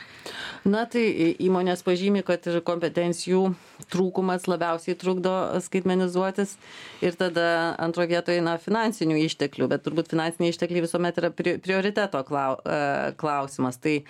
Na 0.67 0.83
tai 0.91 1.05
įmonės 1.47 1.85
pažymė, 1.87 2.25
kad 2.27 2.49
ir 2.51 2.59
kompetencijų 2.67 3.45
trūkumas 3.93 4.49
labiausiai 4.51 4.99
trukdo 4.99 5.37
skaitmenizuotis 5.63 6.57
ir 7.07 7.15
tada 7.21 7.77
antroje 7.79 8.17
vietoje 8.17 8.43
na, 8.43 8.59
finansinių 8.59 9.23
išteklių, 9.29 9.71
bet 9.71 9.87
turbūt 9.87 10.11
finansiniai 10.11 10.51
ištekliai 10.51 10.83
visuomet 10.89 11.23
yra 11.23 11.31
prioriteto 11.39 12.25
e, 12.27 12.83
klausimas. 13.21 13.79
Tai, 13.79 14.01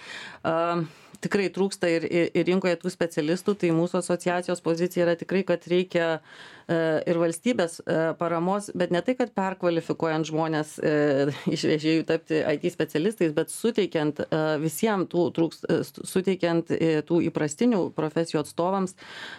uh, 0.48 0.80
tikrai 1.20 1.48
trūksta 1.52 1.90
ir, 1.90 2.06
ir, 2.08 2.28
ir 2.32 2.46
rinkoje 2.48 2.78
tų 2.80 2.92
specialistų, 2.94 3.56
tai 3.60 3.72
mūsų 3.76 3.98
asociacijos 4.00 4.62
pozicija 4.64 5.04
yra 5.04 5.16
tikrai, 5.18 5.42
kad 5.46 5.66
reikia 5.68 6.06
uh, 6.16 6.57
ir 6.68 7.16
valstybės 7.16 7.78
e, 7.80 7.96
paramos, 8.18 8.68
bet 8.76 8.92
ne 8.92 9.00
tai, 9.04 9.14
kad 9.16 9.32
perkvalifikuojant 9.36 10.28
žmonės 10.28 10.74
e, 10.84 10.92
iš 11.54 11.64
vežėjų 11.70 12.04
tapti 12.08 12.42
IT 12.42 12.68
specialistais, 12.74 13.32
bet 13.36 13.52
suteikiant 13.52 14.20
visiems 14.60 15.08
tų, 15.12 15.28
trūks, 15.36 15.62
suteikiant 16.08 16.68
tų 17.08 17.20
įprastinių 17.28 17.80
profesijų 17.96 18.42
atstovams 18.42 18.94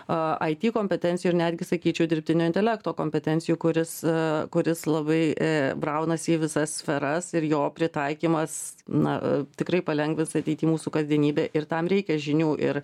IT 0.09 0.69
kompetencijų 0.74 1.33
ir 1.33 1.38
netgi, 1.39 1.67
sakyčiau, 1.67 2.07
dirbtinio 2.09 2.48
intelekto 2.50 2.93
kompetencijų, 2.98 3.57
kuris, 3.62 3.93
kuris 4.53 4.86
labai 4.89 5.21
braunasi 5.79 6.36
į 6.36 6.41
visas 6.45 6.79
sferas 6.81 7.29
ir 7.38 7.45
jo 7.50 7.62
pritaikymas 7.75 8.57
na, 8.89 9.17
tikrai 9.59 9.81
palengvins 9.86 10.33
ateitį 10.39 10.71
mūsų 10.71 10.93
kasdienybę 10.95 11.50
ir 11.53 11.67
tam 11.69 11.89
reikia 11.91 12.17
žinių 12.21 12.51
ir, 12.63 12.81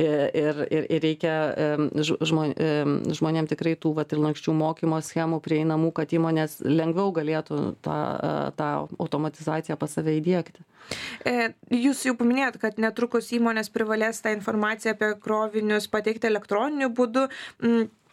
ir, 0.00 0.64
ir, 0.64 0.88
ir 0.96 1.04
reikia 1.04 1.36
žmonėm 1.94 3.50
tikrai 3.50 3.76
tų 3.84 3.94
vat 3.98 4.12
ir 4.14 4.22
lanksčių 4.24 4.56
mokymo 4.56 5.00
schemų 5.04 5.40
prieinamų, 5.44 5.92
kad 5.96 6.12
įmonės 6.16 6.62
lengviau 6.64 7.12
galėtų 7.14 7.60
tą, 7.84 7.98
tą 8.58 8.70
automatizaciją 8.98 9.76
pas 9.80 9.98
save 9.98 10.16
įdėkti. 10.20 10.64
E, 11.24 11.50
jūs 11.72 12.04
jau 12.08 12.14
paminėjot, 12.18 12.58
kad 12.62 12.80
netrukus 12.82 13.30
įmonės 13.36 13.70
privalės 13.72 14.20
tą 14.24 14.34
informaciją 14.36 14.96
apie 14.96 15.12
krovinius 15.20 15.88
pateikti 15.92 16.28
elektroniniu 16.30 16.90
būdu. 16.96 17.28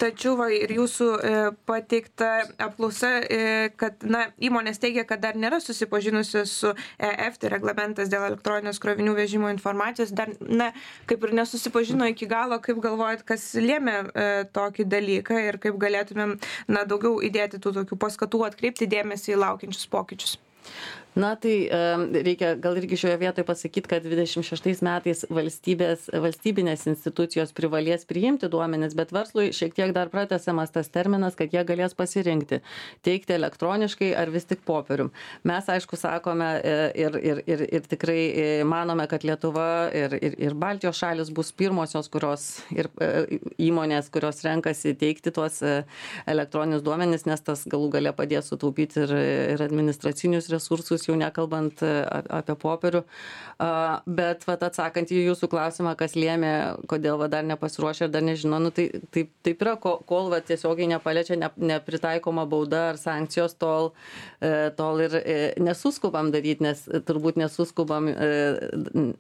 Tačiau 0.02 0.34
va, 0.40 0.48
ir 0.50 0.72
jūsų 0.74 1.08
e, 1.14 1.32
pateikta 1.70 2.30
apklausa, 2.66 3.12
e, 3.22 3.70
kad 3.78 4.02
na, 4.02 4.24
įmonės 4.42 4.82
teigia, 4.82 5.04
kad 5.06 5.22
dar 5.22 5.38
nėra 5.38 5.60
susipažinusios 5.62 6.54
su 6.64 6.72
EF, 6.98 7.38
tai 7.42 7.52
reglamentas 7.54 8.10
dėl 8.10 8.26
elektroninės 8.32 8.82
krovinių 8.82 9.14
vežimo 9.20 9.52
informacijos, 9.54 10.14
dar 10.18 10.34
na, 10.42 10.72
kaip 11.10 11.28
ir 11.28 11.36
nesusipažino 11.38 12.10
iki 12.10 12.26
galo, 12.32 12.58
kaip 12.66 12.82
galvojat, 12.82 13.22
kas 13.30 13.52
lėmė 13.62 13.98
e, 14.02 14.30
tokį 14.58 14.88
dalyką 14.90 15.38
ir 15.52 15.62
kaip 15.62 15.78
galėtumėm 15.82 16.40
na, 16.72 16.86
daugiau 16.90 17.20
įdėti 17.22 17.62
tų 17.62 17.76
tokių 17.82 18.02
paskatų 18.02 18.48
atkreipti 18.50 18.90
dėmesį 18.90 19.36
į 19.36 19.44
laukiančius 19.46 19.86
pokyčius 19.92 20.40
na 21.16 21.34
tai 21.36 21.56
reikia 22.24 22.54
gal 22.62 22.78
irgi 22.80 22.98
šioje 23.04 23.18
vietoje 23.20 23.46
pasakyt 23.48 23.88
kad 23.92 24.04
dvidešim 24.06 24.46
šeštais 24.48 24.82
metais 24.86 25.26
valstybės 25.30 26.08
valstybinės 26.14 26.86
institucijos 26.88 27.52
privalės 27.56 28.06
priimti 28.08 28.50
duomenis 28.52 28.96
bet 28.98 29.12
verslui 29.16 29.50
šiek 29.56 29.76
tiek 29.76 29.94
dar 29.96 30.12
pratęsiamas 30.14 30.72
tas 30.72 30.90
terminas 30.94 31.36
kad 31.40 31.54
jie 31.54 31.64
galės 31.68 31.96
pasirinkti 31.98 32.62
teikti 33.06 33.36
elektroniškai 33.36 34.12
ar 34.18 34.32
vis 34.32 34.48
tik 34.48 34.64
popierium. 34.68 35.12
Mes 35.48 35.68
aišku 35.70 36.00
sakome 36.00 36.50
e, 36.64 36.76
ir 37.04 37.18
ir 37.20 37.44
ir 37.48 37.66
ir 37.68 37.90
tikrai 37.92 38.20
e, 38.22 38.48
manome 38.64 39.08
kad 39.12 39.26
lietuva 39.28 39.68
ir 39.96 40.16
ir 40.22 40.38
ir 40.40 40.56
baltijos 40.56 41.00
šalys 41.02 41.34
bus 41.34 41.52
pirmosios 41.52 42.10
kurios 42.14 42.48
ir 42.72 42.90
e, 43.02 43.40
įmonės 43.68 44.12
kurios 44.14 44.44
renkasi 44.48 44.96
teikti 44.96 45.32
tuos 45.36 45.62
elektroninius 46.28 46.84
duomenis 46.86 47.28
nes 47.28 47.42
tas 47.42 47.66
galų 47.68 47.92
gale 47.98 48.16
padės 48.16 48.52
sutaupyti 48.52 49.04
ir 49.06 49.16
ir 49.56 49.66
administracinius 49.68 50.50
resursus 50.54 51.01
dalykus, 51.02 51.08
jau 51.08 51.18
nekalbant 51.18 51.82
e, 51.82 52.06
apie 52.30 52.56
popierių. 52.56 53.04
Bet 54.06 54.46
vat, 54.48 54.64
atsakant 54.64 55.12
į 55.12 55.28
jūsų 55.28 55.48
klausimą, 55.52 55.96
kas 55.96 56.16
lėmė, 56.16 56.78
kodėl 56.90 57.20
va, 57.20 57.28
dar 57.30 57.44
nepasiruošė 57.44 58.08
ir 58.08 58.12
dar 58.12 58.24
nežino, 58.24 58.60
nu, 58.60 58.72
tai 58.72 58.90
taip, 59.12 59.30
taip 59.44 59.62
yra, 59.62 59.76
kol 59.78 60.32
va, 60.32 60.42
tiesiogiai 60.42 60.90
nepaliečia 60.90 61.38
ne, 61.38 61.50
nepritaikoma 61.58 62.48
bauda 62.50 62.92
ar 62.92 62.98
sankcijos, 62.98 63.54
tol, 63.62 63.92
e, 64.42 64.72
tol 64.76 65.02
ir 65.02 65.14
e, 65.20 65.54
nesuskubam 65.62 66.32
daryti, 66.32 66.64
nes 66.64 66.82
turbūt 67.06 67.38
nesuskubam 67.38 68.10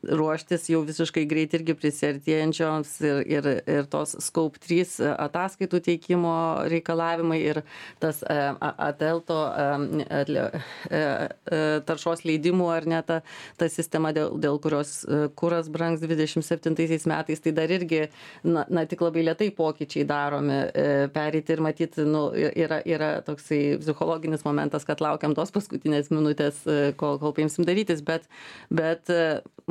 ruoštis 0.09 0.69
jau 0.71 0.81
visiškai 0.87 1.27
greit 1.29 1.53
irgi 1.53 1.75
prisartėjančioms 1.77 2.95
ir, 3.05 3.21
ir, 3.29 3.51
ir 3.69 3.89
tos 3.91 4.15
Scope 4.21 4.57
3 4.61 5.13
ataskaitų 5.27 5.81
teikimo 5.85 6.33
reikalavimai 6.71 7.39
ir 7.43 7.61
tas 8.01 8.23
atelto 8.25 9.37
taršos 11.87 12.25
leidimų 12.27 12.67
ar 12.73 12.87
ne 12.89 13.01
ta, 13.07 13.19
ta 13.59 13.69
sistema, 13.71 14.11
dėl, 14.15 14.35
dėl 14.41 14.59
kurios 14.63 15.01
kuras 15.39 15.69
brangs 15.71 16.03
27 16.03 16.75
metais, 17.09 17.43
tai 17.43 17.53
dar 17.55 17.71
irgi, 17.71 18.03
na, 18.43 18.65
na 18.69 18.85
tik 18.89 19.03
labai 19.05 19.25
lietai 19.29 19.51
pokyčiai 19.55 20.05
daromi, 20.07 20.59
perėti 21.15 21.55
ir 21.55 21.63
matyti, 21.63 22.05
nu, 22.07 22.27
yra, 22.35 22.81
yra 22.87 23.11
toksai 23.25 23.77
psichologinis 23.81 24.45
momentas, 24.47 24.85
kad 24.87 25.03
laukiam 25.03 25.35
tos 25.37 25.53
paskutinės 25.55 26.11
minutės, 26.13 26.63
kol, 26.99 27.19
kol 27.21 27.35
paimsim 27.37 27.67
darytis, 27.67 28.03
bet, 28.05 28.27
bet 28.73 29.09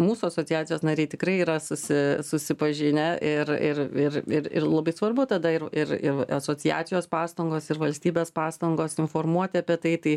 mūsų 0.00 0.28
asociacijos 0.30 0.85
nariai 0.87 1.09
tikrai 1.11 1.38
yra 1.45 1.59
susi, 1.62 1.99
susipažinę 2.26 3.07
ir, 3.25 3.52
ir, 3.57 3.80
ir, 4.04 4.19
ir, 4.30 4.49
ir 4.61 4.66
labai 4.66 4.95
svarbu 4.97 5.26
tada 5.30 5.52
ir, 5.54 5.66
ir, 5.76 5.92
ir 5.99 6.23
asociacijos 6.37 7.09
pastangos, 7.11 7.69
ir 7.71 7.80
valstybės 7.80 8.33
pastangos 8.35 8.99
informuoti 9.02 9.61
apie 9.61 9.78
tai. 9.80 9.97
Tai 10.00 10.16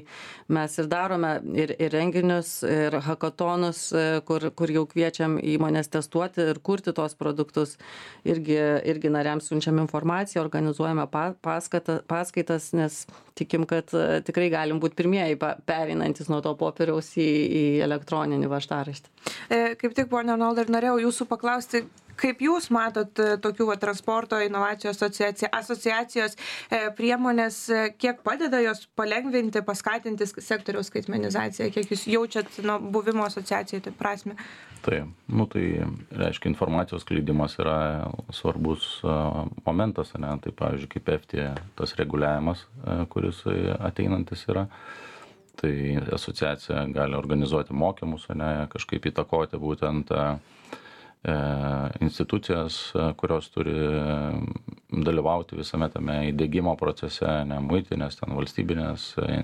mes 0.55 0.77
ir 0.79 0.89
darome 0.91 1.33
ir, 1.59 1.72
ir 1.79 1.93
renginius, 1.93 2.55
ir 2.67 2.97
hakatonus, 3.05 3.85
kur, 4.27 4.47
kur 4.57 4.73
jau 4.73 4.85
kviečiam 4.89 5.37
įmonės 5.39 5.91
testuoti 5.93 6.47
ir 6.53 6.59
kurti 6.63 6.93
tos 6.95 7.15
produktus. 7.19 7.77
Irgi, 8.27 8.57
irgi 8.89 9.11
nariams 9.13 9.49
siunčiam 9.49 9.81
informaciją, 9.83 10.43
organizuojame 10.43 11.07
paskata, 11.43 11.99
paskaitas, 12.09 12.71
nes 12.77 13.03
tikim, 13.37 13.65
kad 13.69 13.89
tikrai 14.27 14.49
galim 14.53 14.79
būti 14.83 14.97
pirmieji 14.99 15.39
pereinantis 15.39 16.29
nuo 16.31 16.41
to 16.45 16.53
popieriaus 16.59 17.13
į, 17.17 17.27
į 17.27 17.65
elektroninį 17.87 18.51
vaštaraštį. 18.51 19.13
E, 19.49 19.61
kaip 19.79 19.97
tik, 19.97 20.09
ponia 20.11 20.37
Arnoldai, 20.37 20.67
ir 20.67 20.73
norėjau 20.73 20.99
jūsų 21.07 21.27
paklausti, 21.29 21.83
kaip 22.19 22.41
jūs 22.43 22.69
matot 22.73 23.19
e, 23.21 23.35
tokių 23.41 23.67
va, 23.71 23.77
transporto 23.81 24.39
inovacijų 24.43 24.91
asociacija, 24.93 25.49
asociacijos 25.55 26.35
e, 26.35 26.81
priemonės, 26.97 27.59
e, 27.69 27.83
kiek 27.99 28.21
padeda 28.25 28.61
jos 28.63 28.85
palengvinti, 28.97 29.63
paskatinti 29.65 30.27
sektoriaus 30.33 30.91
skaitmenizaciją, 30.91 31.69
kiek 31.73 31.93
jūs 31.93 32.05
jaučiat 32.11 32.59
nuo 32.65 32.79
buvimo 32.93 33.25
asociacijoje 33.27 33.87
tai 33.87 33.95
prasme? 33.97 34.37
Taip, 34.83 35.07
nu, 35.31 35.47
tai 35.47 35.65
reiškia 36.11 36.51
informacijos 36.51 37.05
skleidimas 37.05 37.55
yra 37.61 37.77
svarbus 38.35 38.97
momentas, 39.63 40.11
ne? 40.19 40.33
tai 40.43 40.51
pavyzdžiui, 40.59 40.91
kaip 40.97 41.13
EFTI 41.15 41.47
tas 41.79 41.95
reguliavimas, 41.99 42.65
kuris 43.13 43.45
ateinantis 43.79 44.43
yra. 44.51 44.67
Tai 45.63 45.71
asociacija 46.17 46.81
gali 46.91 47.15
organizuoti 47.15 47.75
mokymus, 47.77 48.25
ne, 48.35 48.65
kažkaip 48.73 49.05
įtakoti 49.11 49.59
būtent 49.61 50.09
uh, 50.11 50.33
institucijas, 51.99 52.91
e, 52.95 53.13
kurios 53.15 53.49
turi 53.49 53.73
dalyvauti 54.91 55.55
visame 55.55 55.87
tame 55.89 56.17
įdėgymo 56.33 56.75
procese, 56.79 57.29
ne 57.47 57.59
muitinės, 57.63 58.19
ten 58.19 58.35
valstybinės, 58.35 59.05
e, 59.23 59.37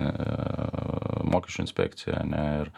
mokesčių 1.32 1.64
inspekcija, 1.64 2.20
ne, 2.28 2.44
ir, 2.60 2.72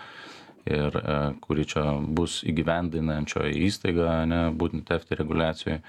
ir 0.71 1.00
kuri 1.42 1.66
čia 1.66 1.82
bus 1.99 2.42
įgyvendinančioji 2.47 3.66
įstaiga, 3.66 4.23
ne, 4.30 4.42
būtent 4.54 4.94
FT 4.94 5.18
reguliacijoje. 5.18 5.82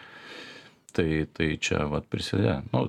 Tai, 0.93 1.07
tai 1.33 1.47
čia 1.57 1.85
vat 1.89 2.05
prisidėjo. 2.09 2.59
Nu, 2.73 2.87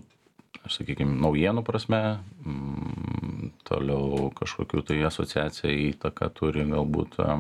sakykime, 0.69 1.17
naujienų 1.21 1.65
prasme, 1.65 2.01
mm, 2.45 3.53
toliau 3.69 4.31
kažkokiu 4.37 4.85
tai 4.89 4.99
asociacija 5.09 5.73
įtaka 5.91 6.29
turi 6.37 6.65
galbūt 6.69 7.21
E, 7.21 7.37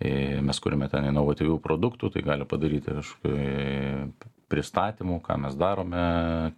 mes 0.00 0.58
kuriame 0.60 0.88
ten 0.92 1.08
inovatyvių 1.08 1.56
produktų, 1.64 2.10
tai 2.12 2.24
gali 2.26 2.48
padaryti 2.48 2.96
kažkokių 2.98 4.32
pristatymų, 4.46 5.20
ką 5.26 5.38
mes 5.42 5.56
darome 5.58 6.02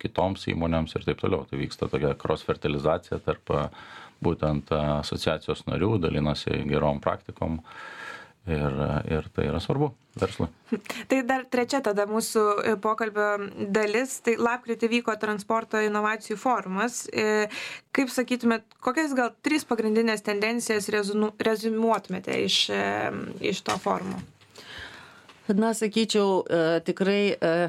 kitoms 0.03 0.45
įmonėms 0.53 0.97
ir 0.97 1.07
taip 1.07 1.23
toliau. 1.23 1.47
Tai 1.49 1.61
vyksta 1.61 1.89
tokia 1.89 2.13
cross 2.21 2.45
fertilizacija 2.45 3.21
tarp 3.25 3.55
būtent 4.25 4.73
asociacijos 4.75 5.65
narių, 5.69 5.95
dalinasi 6.03 6.65
gerom 6.69 7.01
praktikom 7.01 7.61
ir, 8.51 8.79
ir 9.13 9.29
tai 9.35 9.49
yra 9.49 9.61
svarbu 9.63 9.91
verslui. 10.19 10.49
Tai 11.11 11.19
dar 11.27 11.45
trečia 11.51 11.81
tada 11.85 12.07
mūsų 12.11 12.45
e, 12.63 12.73
pokalbio 12.83 13.29
dalis, 13.73 14.19
tai 14.25 14.35
lapkritį 14.41 14.91
vyko 14.99 15.15
transporto 15.21 15.81
inovacijų 15.85 16.39
forumas. 16.41 17.05
E, 17.13 17.47
kaip 17.95 18.11
sakytumėt, 18.13 18.67
kokias 18.85 19.15
gal 19.17 19.33
trys 19.47 19.67
pagrindinės 19.69 20.27
tendencijas 20.27 20.91
rezumuotumėte 20.91 22.41
iš, 22.45 22.65
e, 22.75 22.83
iš 23.53 23.63
to 23.67 23.79
forumo? 23.83 24.21
Na, 25.55 25.73
sakyčiau, 25.75 26.45
e, 26.45 26.81
tikrai 26.85 27.33
e, 27.33 27.69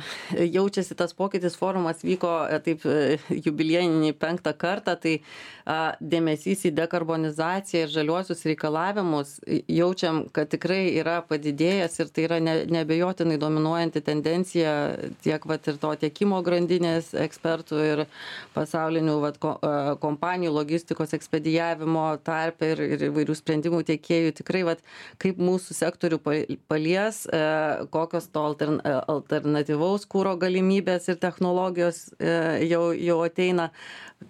jaučiasi 0.52 0.96
tas 1.00 1.14
pokytis, 1.16 1.56
forumas 1.56 2.02
vyko 2.04 2.32
e, 2.52 2.58
taip 2.60 2.84
jubiliejinį 3.32 4.12
penktą 4.20 4.52
kartą, 4.60 4.98
tai 5.00 5.20
dėmesys 6.02 6.64
į 6.66 6.72
dekarbonizaciją 6.74 7.84
ir 7.86 7.92
žaliuosius 7.94 8.42
reikalavimus 8.50 9.36
jaučiam, 9.70 10.24
kad 10.34 10.50
tikrai 10.50 10.96
yra 10.98 11.20
padidėjęs 11.30 12.00
ir 12.02 12.10
tai 12.10 12.24
yra 12.26 12.40
ne, 12.42 12.56
nebejotinai 12.74 13.38
dominuojanti 13.40 14.02
tendencija 14.02 14.72
tiek 15.22 15.46
vat, 15.46 15.70
ir 15.70 15.78
to 15.78 15.92
tiekimo 16.02 16.40
grandinės 16.44 17.12
ekspertų 17.14 17.84
ir 17.86 18.02
pasaulinių 18.56 19.20
vat, 19.22 19.38
kompanijų 20.02 20.56
logistikos 20.58 21.14
ekspedijavimo 21.14 22.08
tarp 22.26 22.66
ir, 22.66 22.82
ir 22.98 23.06
įvairių 23.12 23.38
sprendimų 23.38 23.84
tiekėjų. 23.92 24.34
Tikrai, 24.42 24.66
vat, 24.72 24.82
kaip 25.22 25.38
mūsų 25.38 25.78
sektorių 25.84 26.20
palies 26.66 27.28
kokios 27.94 28.30
to 28.34 28.44
altern, 28.52 28.80
alternatyvaus 28.84 30.06
kūro 30.10 30.36
galimybės 30.40 31.10
ir 31.12 31.20
technologijos 31.22 32.08
e, 32.20 32.34
jau, 32.70 32.90
jau 32.94 33.20
ateina, 33.26 33.70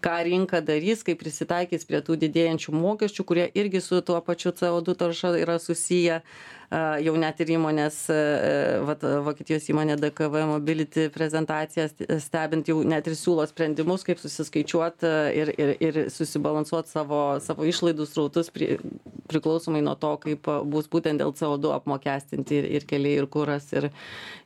ką 0.06 0.16
rinka 0.28 0.62
darys, 0.66 1.04
kaip 1.08 1.22
prisitaikys 1.24 1.88
prie 1.90 2.02
tų 2.06 2.20
didėjančių 2.26 2.76
mokesčių, 2.78 3.26
kurie 3.26 3.50
irgi 3.58 3.82
su 3.84 4.02
tuo 4.06 4.20
pačiu 4.26 4.54
CO2 4.56 4.96
tarša 5.00 5.34
yra 5.42 5.60
susiję 5.62 6.22
jau 6.70 7.16
net 7.18 7.40
ir 7.42 7.54
įmonės, 7.56 7.98
vat, 8.86 9.04
Vokietijos 9.26 9.66
įmonė 9.72 9.96
DKV 10.00 10.44
Mobility 10.52 11.08
prezentaciją 11.14 11.88
stebint 12.22 12.70
jau 12.70 12.80
net 12.86 13.08
ir 13.10 13.16
siūlo 13.18 13.46
sprendimus, 13.50 14.06
kaip 14.06 14.22
susiskaičiuoti 14.22 15.14
ir, 15.40 15.54
ir, 15.58 15.74
ir 15.82 16.00
susibalansuoti 16.14 16.94
savo, 16.94 17.22
savo 17.42 17.66
išlaidų 17.66 18.06
srautus 18.10 18.52
pri, 18.54 18.78
priklausomai 19.30 19.82
nuo 19.86 19.96
to, 20.00 20.14
kaip 20.24 20.50
bus 20.70 20.90
būtent 20.92 21.22
dėl 21.22 21.34
CO2 21.38 21.74
apmokestinti 21.78 22.60
ir, 22.62 22.70
ir 22.80 22.88
keliai, 22.90 23.18
ir 23.22 23.30
kuras, 23.32 23.70
ir, 23.74 23.90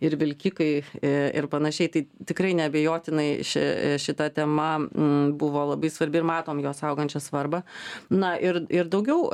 ir 0.03 0.17
vilkikai 0.19 0.71
ir 1.03 1.49
panašiai. 1.51 1.91
Tai 1.93 2.05
tikrai 2.31 2.53
nebejotinai 2.59 3.27
ši, 3.47 3.65
šita 4.03 4.29
tema 4.35 4.71
buvo 5.39 5.67
labai 5.73 5.91
svarbi 5.93 6.21
ir 6.21 6.27
matom 6.27 6.61
jos 6.63 6.83
augančią 6.87 7.21
svarbą. 7.23 7.63
Na 8.13 8.33
ir, 8.39 8.63
ir 8.73 8.89
daugiau 8.91 9.27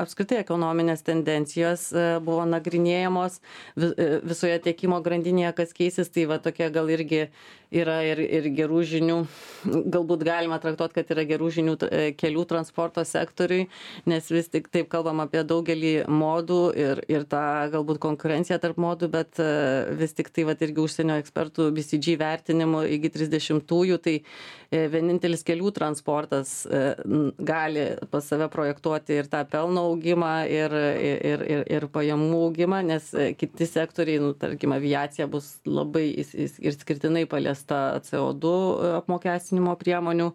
apskritai 0.00 0.40
ekonominės 0.44 1.04
tendencijos 1.06 1.90
buvo 2.24 2.44
nagrinėjamos 2.48 3.38
e, 3.78 4.08
visoje 4.26 4.58
tiekimo 4.66 4.98
grandinėje, 5.04 5.54
kas 5.62 5.76
keisis, 5.76 6.10
tai 6.12 6.26
va 6.30 6.40
tokia 6.42 6.70
gal 6.74 6.90
irgi 6.90 7.28
yra 7.70 8.00
ir, 8.02 8.18
ir 8.18 8.48
gerų 8.54 8.82
žinių, 8.90 9.16
galbūt 9.94 10.24
galima 10.26 10.58
traktuoti, 10.62 10.96
kad 10.98 11.10
yra 11.14 11.24
gerų 11.28 11.50
žinių 11.54 11.74
e, 11.86 12.02
kelių 12.18 12.44
transporto 12.50 13.04
sektoriui, 13.06 13.68
nes 14.10 14.30
vis 14.32 14.50
tik 14.50 14.66
taip 14.74 14.90
kalbam 14.90 15.22
apie 15.22 15.44
daugelį 15.46 15.94
modų 16.10 16.60
ir, 16.74 17.02
ir 17.10 17.26
tą 17.30 17.42
galbūt 17.72 18.00
konkurenciją 18.02 18.58
tarp 18.62 18.80
modų, 18.82 19.10
bet 19.14 19.38
e, 19.42 19.50
vis 20.00 20.16
tik 20.18 20.32
tai 20.34 20.46
va 20.48 20.56
irgi 20.60 20.82
užsienio 20.82 21.20
ekspertų 21.22 21.70
BCG 21.76 22.16
vertinimu 22.20 22.82
iki 22.98 23.12
30-ųjų, 23.14 24.00
tai 24.02 24.16
e, 24.18 24.82
vienintelis 24.90 25.46
kelių 25.46 25.70
transportas 25.76 26.64
gali 26.66 27.84
pas 28.10 28.26
save 28.26 28.48
projektuoti 28.52 29.20
ir 29.20 29.30
tą 29.30 29.44
pelno 29.48 29.86
augimą, 29.92 30.32
ir, 30.50 30.74
ir, 30.74 31.46
ir, 31.46 31.64
ir 31.78 31.86
pajamų 31.92 32.42
augimą, 32.48 32.82
nes 32.90 33.12
kiti 33.38 33.68
sektoriai, 33.68 34.18
nu, 34.22 34.34
tarkim, 34.38 34.74
aviacija 34.74 35.28
bus 35.30 35.52
labai 35.68 36.08
ir 36.18 36.74
skirtinai 36.74 37.26
paliesta 37.30 37.59
įvesta 37.60 38.00
CO2 38.02 38.96
apmokestinimo 38.98 39.76
priemonių, 39.76 40.32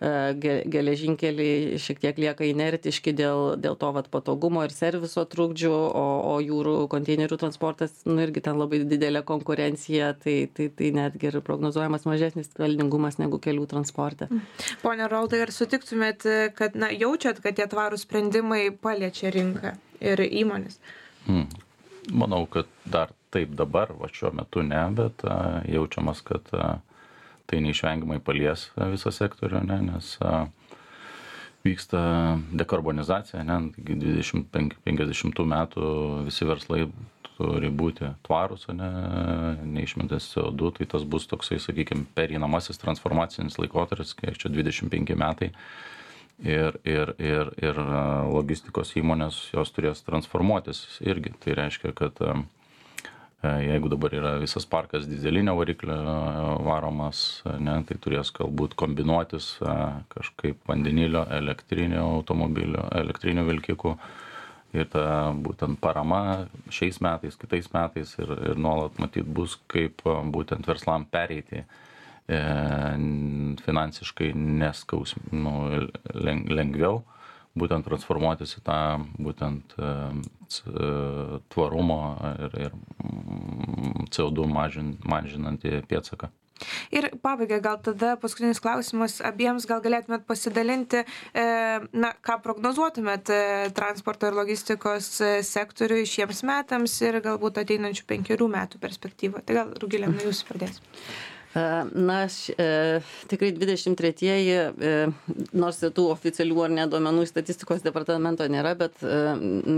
e, 0.00 0.62
geležinkeliai 0.66 1.78
šiek 1.78 2.00
tiek 2.00 2.18
lieka 2.18 2.44
inertiški 2.44 3.12
dėl, 3.12 3.56
dėl 3.56 3.76
to 3.76 3.92
vat, 3.92 4.08
patogumo 4.10 4.64
ir 4.64 4.70
serviso 4.70 5.24
trukdžių, 5.24 5.72
o, 5.72 6.34
o 6.34 6.40
jūrų 6.40 6.88
konteinerių 6.88 7.36
transportas 7.36 8.04
nu, 8.04 8.20
irgi 8.20 8.42
ten 8.42 8.58
labai 8.58 8.84
didelė 8.84 9.24
konkurencija, 9.24 10.14
tai, 10.14 10.48
tai, 10.52 10.68
tai 10.68 10.92
netgi 10.92 11.30
ir 11.30 11.40
prognozuojamas 11.40 12.06
mažesnis 12.06 12.48
pelningumas 12.56 13.18
negu 13.18 13.38
kelių 13.38 13.66
transporte. 13.66 14.28
Mm. 14.30 14.42
Pone 14.82 15.08
Roldai, 15.08 15.42
ar 15.46 15.52
sutiktumėt, 15.52 16.26
kad 16.56 16.76
na, 16.76 16.90
jaučiat, 16.90 17.40
kad 17.40 17.56
tie 17.56 17.66
tvarūs 17.66 18.06
sprendimai 18.06 18.70
paliečia 18.70 19.32
rinką 19.34 19.76
ir 20.00 20.20
įmonės? 20.26 20.80
Hmm. 21.26 21.48
Manau, 22.14 22.44
kad 22.46 22.68
dar 22.86 23.10
taip 23.34 23.54
dabar, 23.58 23.92
va 23.98 24.10
šiuo 24.12 24.32
metu 24.36 24.62
ne, 24.66 24.82
bet 24.96 25.24
a, 25.26 25.62
jaučiamas, 25.70 26.22
kad 26.26 26.52
a, 26.54 26.76
tai 27.46 27.62
neišvengiamai 27.64 28.20
palies 28.24 28.68
visą 28.92 29.12
sektorių, 29.14 29.64
ne, 29.66 29.80
nes 29.90 30.14
a, 30.24 30.46
vyksta 31.66 32.00
dekarbonizacija, 32.54 33.42
ne, 33.46 33.58
2050 33.76 35.44
metų 35.52 35.90
visi 36.26 36.46
verslai 36.46 36.86
turi 37.36 37.68
būti 37.68 38.12
tvarus, 38.26 38.64
ne, 38.72 38.88
neišmintas 39.76 40.30
CO2, 40.32 40.72
tai 40.78 40.88
tas 40.94 41.04
bus 41.04 41.28
toksai, 41.28 41.58
sakykime, 41.62 42.06
pereinamasis 42.16 42.80
transformacinis 42.80 43.58
laikotarpis, 43.60 44.14
kiek 44.16 44.38
čia 44.40 44.52
25 44.54 45.18
metai 45.18 45.52
ir 46.38 46.76
ir 46.84 47.14
ir 47.18 47.50
ir 47.62 47.78
logistikos 48.28 48.92
įmonės 49.00 49.38
jos 49.54 49.72
turės 49.72 50.02
transformuotis 50.04 51.00
irgi. 51.00 51.32
Tai 51.40 51.56
reiškia 51.60 51.92
kad 51.96 52.20
jeigu 53.62 53.90
dabar 53.92 54.14
yra 54.16 54.34
visas 54.42 54.66
parkas 54.68 55.08
dyzelinio 55.08 55.56
variklio 55.58 55.96
varomas 56.66 57.42
ane 57.50 57.78
tai 57.88 57.98
turės 58.02 58.32
galbūt 58.36 58.76
kombinuotis 58.78 59.56
kažkaip 60.12 60.62
vandenilio 60.68 61.24
elektrinių 61.40 62.04
automobilių 62.04 62.86
elektrinių 63.02 63.46
vilkikų 63.50 63.96
ir 64.76 64.88
ta 64.92 65.32
būtent 65.32 65.80
parama 65.80 66.22
šiais 66.68 67.00
metais 67.04 67.38
kitais 67.40 67.72
metais 67.74 68.14
ir 68.20 68.32
ir 68.52 68.60
nuolat 68.60 68.98
matyt 69.02 69.26
bus 69.26 69.58
kaip 69.72 70.02
būtent 70.34 70.68
verslam 70.68 71.06
pereiti 71.10 71.64
E, 72.26 72.38
finansiškai 73.62 74.32
neskaus, 74.34 75.12
nu, 75.30 75.52
lengviau 76.50 77.04
būtent 77.56 77.86
transformuotis 77.86 78.56
į 78.58 78.62
tą 78.66 78.78
būtent 79.22 79.76
e, 79.78 79.90
tvarumo 81.52 82.00
ir, 82.46 82.58
ir 82.68 82.74
mm, 82.74 84.08
CO2 84.14 84.48
mažin, 84.50 84.96
mažinantį 85.04 85.80
pėtsaką. 85.90 86.32
Ir 86.88 87.10
pabaigai 87.20 87.58
gal 87.60 87.76
tada 87.84 88.14
paskutinis 88.20 88.62
klausimas 88.64 89.18
abiems, 89.20 89.66
gal 89.68 89.82
galėtumėt 89.84 90.24
pasidalinti, 90.28 91.02
e, 91.36 91.44
na, 91.92 92.12
ką 92.24 92.38
prognozuotumėt 92.46 93.32
transporto 93.76 94.30
ir 94.30 94.38
logistikos 94.38 95.10
sektoriui 95.50 96.08
šiems 96.08 96.40
metams 96.48 96.96
ir 97.04 97.20
galbūt 97.24 97.60
ateinančių 97.64 98.08
penkerių 98.08 98.48
metų 98.56 98.80
perspektyvą. 98.80 99.44
Tai 99.44 99.60
gal, 99.60 99.74
Rugilė, 99.82 100.08
nuo 100.12 100.30
jūsų 100.30 100.52
pradėsiu. 100.52 100.94
Na, 101.92 102.24
aš, 102.26 102.50
e, 102.58 103.00
tikrai 103.30 103.48
23-ieji, 103.56 104.56
e, 104.76 104.90
nors 105.56 105.78
tų 105.80 106.02
oficialių 106.12 106.58
ar 106.66 106.72
neduomenų 106.82 107.22
statistikos 107.30 107.80
departamento 107.84 108.44
nėra, 108.52 108.74
bet 108.76 109.00
e, 109.00 109.20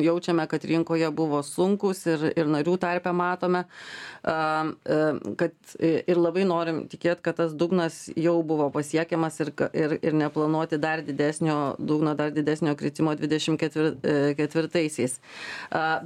jaučiame, 0.02 0.42
kad 0.50 0.66
rinkoje 0.66 1.06
buvo 1.14 1.38
sunkus 1.46 2.02
ir, 2.10 2.24
ir 2.34 2.50
narių 2.50 2.74
tarpę 2.82 3.12
matome, 3.14 3.62
e, 4.26 4.34
kad 5.38 5.54
ir 5.78 6.18
labai 6.18 6.48
norim 6.50 6.80
tikėti, 6.90 7.22
kad 7.28 7.38
tas 7.38 7.54
dugnas 7.54 8.00
jau 8.18 8.34
buvo 8.42 8.72
pasiekiamas 8.74 9.38
ir, 9.44 9.52
ir, 9.70 9.96
ir 10.02 10.18
neplanuoti 10.18 10.80
dar 10.82 11.04
didesnio 11.06 11.76
dugno, 11.78 12.16
dar 12.18 12.34
didesnio 12.34 12.74
kritimo 12.80 13.14
24-aisiais. 13.14 15.18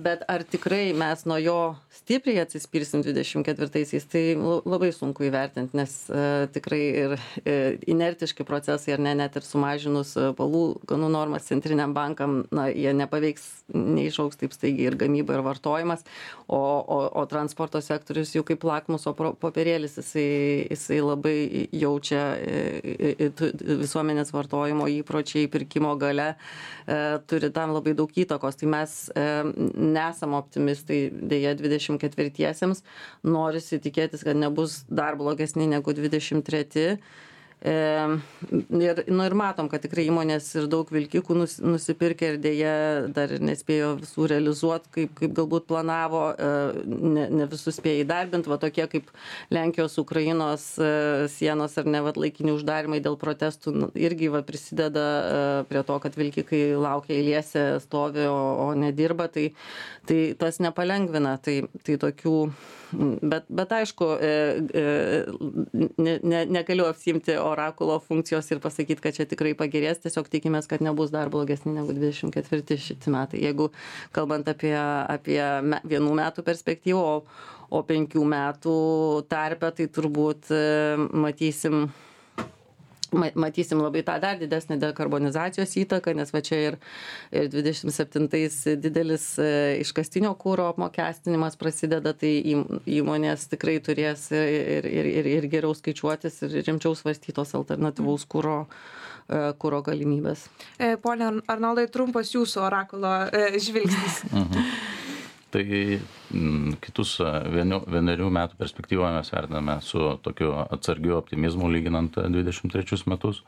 Bet 0.05 0.29
ar 0.29 0.45
tikrai 0.45 0.93
mes 0.93 1.25
nuo 1.25 1.41
jo 1.41 1.59
stipriai 2.03 2.45
atsispirsim 2.45 3.07
24-aisiais, 3.09 4.09
tai 4.13 4.27
labai 4.37 4.93
sunku 4.93 5.25
įvertinti 5.31 5.62
vertint 5.63 5.75
nes 5.75 6.11
e, 6.11 6.49
tikrai 6.53 6.81
ir 6.81 7.15
e, 7.45 7.79
inertiški 7.87 8.45
procesai 8.45 8.95
ar 8.95 9.01
ne 9.01 9.15
net 9.15 9.37
ir 9.37 9.43
sumažinus 9.43 10.17
e, 10.17 10.33
palūkanų 10.37 11.09
normas 11.11 11.47
centriniam 11.47 11.95
bankam 11.95 12.45
na 12.51 12.69
jie 12.69 12.93
nepaveiks 12.93 13.65
neišaugs 13.73 14.37
taip 14.37 14.53
staigiai 14.53 14.91
ir 14.91 14.97
gamyba 14.97 15.35
ir 15.35 15.43
vartojimas 15.43 16.05
o 16.49 16.61
o 16.83 16.99
o 17.23 17.25
transporto 17.27 17.81
sektorius 17.81 18.35
jau 18.35 18.43
kaip 18.45 18.65
lakmuso 18.65 19.15
popierėlis 19.15 19.97
jisai 19.99 20.67
jisai 20.71 21.01
labai 21.01 21.69
jaučia 21.73 22.23
visuomenės 23.83 24.33
vartojimo 24.33 24.89
įpročiai 24.89 25.49
pirkimo 25.49 25.95
galia 25.97 26.35
turi 27.27 27.51
tam 27.53 27.73
labai 27.73 27.95
daug 27.95 28.11
įtakos. 28.11 28.59
Tai 28.59 28.69
mes 28.73 28.95
nesam 29.77 30.35
optimistai 30.35 31.11
deja 31.13 31.55
dvidešim 31.59 31.99
ketvirtiesiems. 32.03 32.83
Norisi 33.23 33.79
tikėtis 33.83 34.25
kad 34.27 34.39
nebus 34.39 34.83
dar 34.89 35.17
blogesnė 35.21 35.42
geresni 35.43 35.67
negu 35.67 35.93
23. 35.93 36.99
E, 37.63 37.73
ir, 38.75 39.05
nu, 39.07 39.23
ir 39.23 39.35
matom, 39.39 39.69
kad 39.71 39.85
tikrai 39.85 40.09
įmonės 40.09 40.49
ir 40.59 40.65
daug 40.71 40.89
vilkikų 40.91 41.37
nus, 41.39 41.53
nusipirkė 41.63 42.33
ir 42.33 42.39
dėja 42.43 42.73
dar 43.15 43.37
nespėjo 43.39 43.93
visų 44.01 44.27
realizuoti, 44.33 44.91
kaip, 44.97 45.13
kaip 45.21 45.37
galbūt 45.37 45.69
planavo, 45.71 46.25
e, 46.35 46.49
ne, 46.91 47.29
ne 47.31 47.47
visus 47.53 47.79
spėjo 47.79 48.03
įdarbinti, 48.03 48.51
va 48.51 48.59
tokie 48.65 48.89
kaip 48.91 49.15
Lenkijos, 49.55 49.95
Ukrainos 50.03 50.67
e, 50.75 50.91
sienos 51.31 51.79
ar 51.79 51.87
ne 51.87 52.03
va 52.03 52.15
laikini 52.19 52.51
uždarimai 52.57 52.99
dėl 53.05 53.15
protestų 53.23 53.77
nu, 53.79 53.93
irgi 53.95 54.33
va 54.35 54.43
prisideda 54.43 55.07
prie 55.71 55.87
to, 55.87 56.03
kad 56.03 56.19
vilkikai 56.19 56.65
laukia 56.75 57.15
eilėse, 57.21 57.67
stovi, 57.87 58.27
o, 58.27 58.43
o 58.67 58.69
nedirba, 58.75 59.31
tai, 59.31 59.53
tai 60.11 60.23
tas 60.39 60.59
nepalengvina. 60.59 61.39
Tai, 61.43 61.61
tai 61.87 61.95
tokių 62.03 62.37
Bet, 62.93 63.47
bet 63.49 63.73
aišku, 63.73 64.07
ne, 65.97 66.15
ne, 66.23 66.41
negaliu 66.45 66.87
apsimti 66.91 67.37
orakulo 67.41 67.97
funkcijos 68.05 68.51
ir 68.53 68.61
pasakyti, 68.65 69.01
kad 69.05 69.17
čia 69.17 69.27
tikrai 69.29 69.55
pagerės, 69.59 70.03
tiesiog 70.05 70.29
tikimės, 70.33 70.69
kad 70.71 70.85
nebus 70.85 71.13
dar 71.15 71.33
blogesni 71.33 71.73
negu 71.77 71.97
24 71.97 72.79
šiti 72.79 73.13
metai. 73.15 73.43
Jeigu 73.47 73.71
kalbant 74.13 74.49
apie, 74.53 74.77
apie 74.77 75.41
vienų 75.89 76.15
metų 76.21 76.45
perspektyvą, 76.47 77.03
o, 77.03 77.51
o 77.73 77.83
penkių 77.89 78.25
metų 78.29 78.79
tarpę, 79.33 79.73
tai 79.79 79.89
turbūt 79.93 80.53
matysim 81.13 81.87
matysim 83.13 83.83
labai 83.83 84.03
tą 84.07 84.17
dar 84.23 84.39
didesnę 84.41 84.79
dekarbonizacijos 84.81 85.75
įtaką, 85.83 86.15
nes 86.17 86.33
va 86.35 86.43
čia 86.45 86.61
ir, 86.69 86.79
ir 87.35 87.51
27-ais 87.53 88.57
didelis 88.81 89.27
e, 89.43 89.51
iškastinio 89.83 90.33
kūro 90.41 90.71
apmokestinimas 90.73 91.59
prasideda, 91.61 92.15
tai 92.17 92.33
įmonės 92.43 93.49
tikrai 93.53 93.79
turės 93.85 94.31
ir, 94.35 94.89
ir, 94.89 95.11
ir, 95.13 95.31
ir 95.37 95.49
geriau 95.53 95.77
skaičiuotis 95.77 96.43
ir 96.49 96.59
rimčiau 96.67 96.97
svarstytos 96.99 97.55
alternatyvaus 97.59 98.27
kūro 98.31 98.63
e, 98.65 99.53
kūro 99.61 99.83
galimybės. 99.87 100.49
E, 100.79 100.95
pone 101.03 101.35
Arnoldai, 101.53 101.89
trumpas 101.93 102.33
jūsų 102.35 102.67
orakulo 102.71 103.15
žvilgsnis. 103.61 104.23
Tai 105.53 105.65
mm, 106.33 106.79
kitus 106.81 107.19
vienu, 107.53 107.83
vienerių 107.93 108.31
metų 108.33 108.57
perspektyvoje 108.57 109.13
mes 109.19 109.31
vertiname 109.35 109.77
su 109.85 110.01
tokiu 110.25 110.55
atsargiu 110.63 111.19
optimizmu 111.19 111.69
lyginant 111.69 112.17
23 112.17 113.03
metus. 113.13 113.43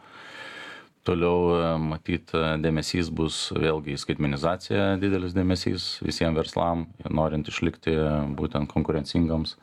Toliau 1.04 1.78
matyt 1.80 2.32
dėmesys 2.64 3.10
bus 3.12 3.38
vėlgi 3.56 3.92
į 3.92 4.00
skaitmenizaciją 4.00 4.84
didelis 5.00 5.34
dėmesys 5.36 5.88
visiems 6.04 6.36
verslam, 6.38 6.86
norint 7.08 7.48
išlikti 7.48 7.92
būtent 8.36 8.72
konkurencingams. 8.72 9.58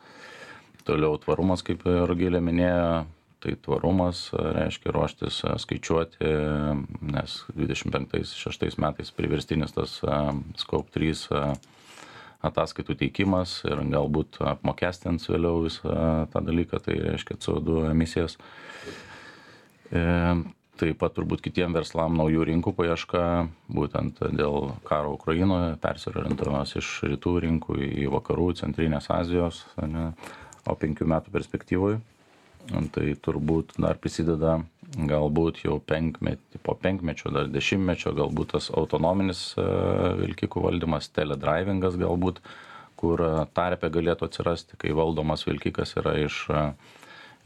Toliau 0.86 1.18
tvarumas, 1.22 1.62
kaip 1.66 1.82
Rugilė 1.86 2.38
minėjo, 2.42 3.04
tai 3.42 3.56
tvarumas 3.58 4.28
reiškia 4.34 4.94
ruoštis 4.94 5.40
skaičiuoti, 5.62 6.30
nes 7.10 7.36
25-6 7.58 8.78
metais 8.82 9.14
priverstinis 9.14 9.74
tas 9.74 9.98
Scope 10.62 10.90
3 10.94 11.26
ataskaitų 12.46 12.96
teikimas 13.04 13.60
ir 13.68 13.80
galbūt 13.92 14.40
apmokestins 14.52 15.28
vėliau 15.30 15.62
visą 15.66 15.94
tą 16.32 16.42
dalyką, 16.44 16.80
tai 16.82 16.98
reiškia 16.98 17.38
CO2 17.42 17.86
emisijas. 17.92 18.36
E, 19.92 20.02
taip 20.82 20.98
pat 20.98 21.14
turbūt 21.14 21.44
kitiem 21.44 21.74
verslam 21.76 22.16
naujų 22.18 22.46
rinkų 22.48 22.74
paieška, 22.74 23.24
būtent 23.70 24.22
dėl 24.34 24.72
karo 24.88 25.14
Ukrainoje, 25.18 25.76
persiorientavimas 25.82 26.74
iš 26.80 26.94
rytų 27.06 27.36
rinkų 27.46 27.78
į 27.86 28.08
vakarų, 28.14 28.48
centrinės 28.62 29.10
Azijos, 29.14 29.62
ne, 29.82 30.10
o 30.66 30.74
penkių 30.78 31.06
metų 31.14 31.34
perspektyvoje. 31.34 32.00
Tai 32.70 33.06
turbūt 33.24 33.74
dar 33.82 33.98
prisideda 34.00 34.60
galbūt 34.92 35.62
jau 35.64 35.78
penkmetį, 35.88 36.60
po 36.64 36.74
penkmečio, 36.78 37.32
dar 37.34 37.48
dešimtmečio, 37.50 38.12
galbūt 38.16 38.52
tas 38.56 38.68
autonominis 38.76 39.54
e, 39.56 39.64
vilkikų 40.20 40.62
valdymas, 40.66 41.08
teledrivingas 41.16 41.96
galbūt, 42.00 42.42
kur 43.00 43.22
tarpe 43.56 43.88
galėtų 43.92 44.28
atsirasti, 44.28 44.78
kai 44.78 44.92
valdomas 44.94 45.46
vilkikas 45.48 45.96
yra 46.00 46.14
iš, 46.22 46.44
e, 46.52 46.64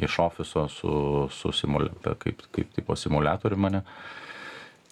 iš 0.05 0.19
ofiso 0.27 0.67
su, 0.73 0.93
su 1.33 1.55
simula, 1.55 1.93
kaip, 2.21 2.43
kaip 2.53 2.75
tipo 2.77 2.99
simulatoriumi 2.99 3.69
mane. 3.69 3.85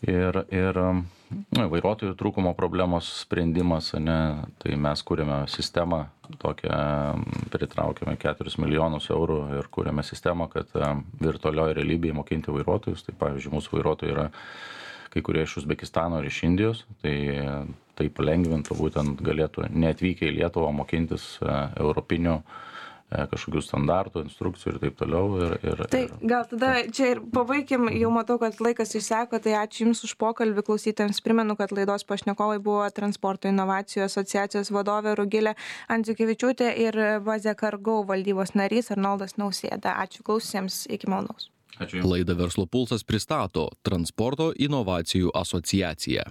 Ir, 0.05 0.37
ir 0.53 0.77
nu, 0.77 1.65
vairuotojų 1.73 2.13
trūkumo 2.21 2.53
problemos 2.59 3.07
sprendimas, 3.23 3.93
ne, 3.97 4.45
tai 4.61 4.77
mes 4.81 5.01
kūrėme 5.07 5.45
sistemą, 5.49 6.03
tokią 6.43 6.79
pritraukėme 7.53 8.17
4 8.21 8.53
milijonus 8.61 9.09
eurų 9.15 9.39
ir 9.61 9.71
kūrėme 9.73 10.05
sistemą, 10.05 10.51
kad 10.53 10.73
virtualioje 11.23 11.79
realybėje 11.79 12.19
mokinti 12.21 12.53
vairuotojus. 12.53 13.07
Tai 13.07 13.17
pavyzdžiui, 13.23 13.55
mūsų 13.57 13.79
vairuotojai 13.79 14.13
yra 14.17 14.29
kai 15.15 15.23
kurie 15.23 15.45
iš 15.47 15.61
Uzbekistano 15.63 16.19
ir 16.21 16.29
iš 16.29 16.43
Indijos, 16.49 16.85
tai 17.03 17.17
tai 17.95 18.09
palengvintų 18.11 18.75
būtent 18.75 19.21
galėtų 19.23 19.69
neatvykę 19.71 20.27
į 20.27 20.33
Lietuvą 20.41 20.73
mokintis 20.75 21.37
europinių 21.79 22.33
uh, 22.41 22.57
E, 22.74 22.74
kažkokių 23.11 23.63
standartų, 23.63 24.25
instrukcijų 24.27 24.75
ir 24.75 24.81
taip 24.83 24.99
toliau. 24.99 25.25
Ir, 25.39 25.55
ir, 25.63 25.83
tai 25.93 26.03
gal 26.23 26.47
tada 26.51 26.73
čia 26.95 27.13
ir 27.15 27.23
pabaikim, 27.35 27.87
jau 27.95 28.11
matau, 28.15 28.39
kad 28.43 28.59
laikas 28.65 28.95
išseko, 28.99 29.41
tai 29.45 29.57
ačiū 29.61 29.85
Jums 29.85 30.05
už 30.07 30.15
pokalbį, 30.21 30.65
klausytėms 30.67 31.21
primenu, 31.25 31.57
kad 31.61 31.75
laidos 31.77 32.07
pašnekovai 32.09 32.61
buvo 32.65 32.85
Transporto 32.95 33.51
inovacijų 33.51 34.07
asociacijos 34.09 34.73
vadovė 34.75 35.17
Rugilė 35.21 35.57
Andžiukevičiūtė 35.93 36.71
ir 36.87 37.01
Bazė 37.27 37.57
Kargau 37.59 38.03
valdybos 38.09 38.57
narys 38.59 38.93
Arnoldas 38.95 39.37
Nausėda. 39.41 39.99
Ačiū 40.05 40.25
klausiems, 40.27 40.87
iki 40.91 41.11
malonaus. 41.11 41.51
Ačiū. 41.83 42.05
Laidą 42.07 42.37
Verslo 42.39 42.69
pulsas 42.71 43.03
pristato 43.03 43.67
Transporto 43.83 44.53
inovacijų 44.55 45.33
asociacija. 45.35 46.23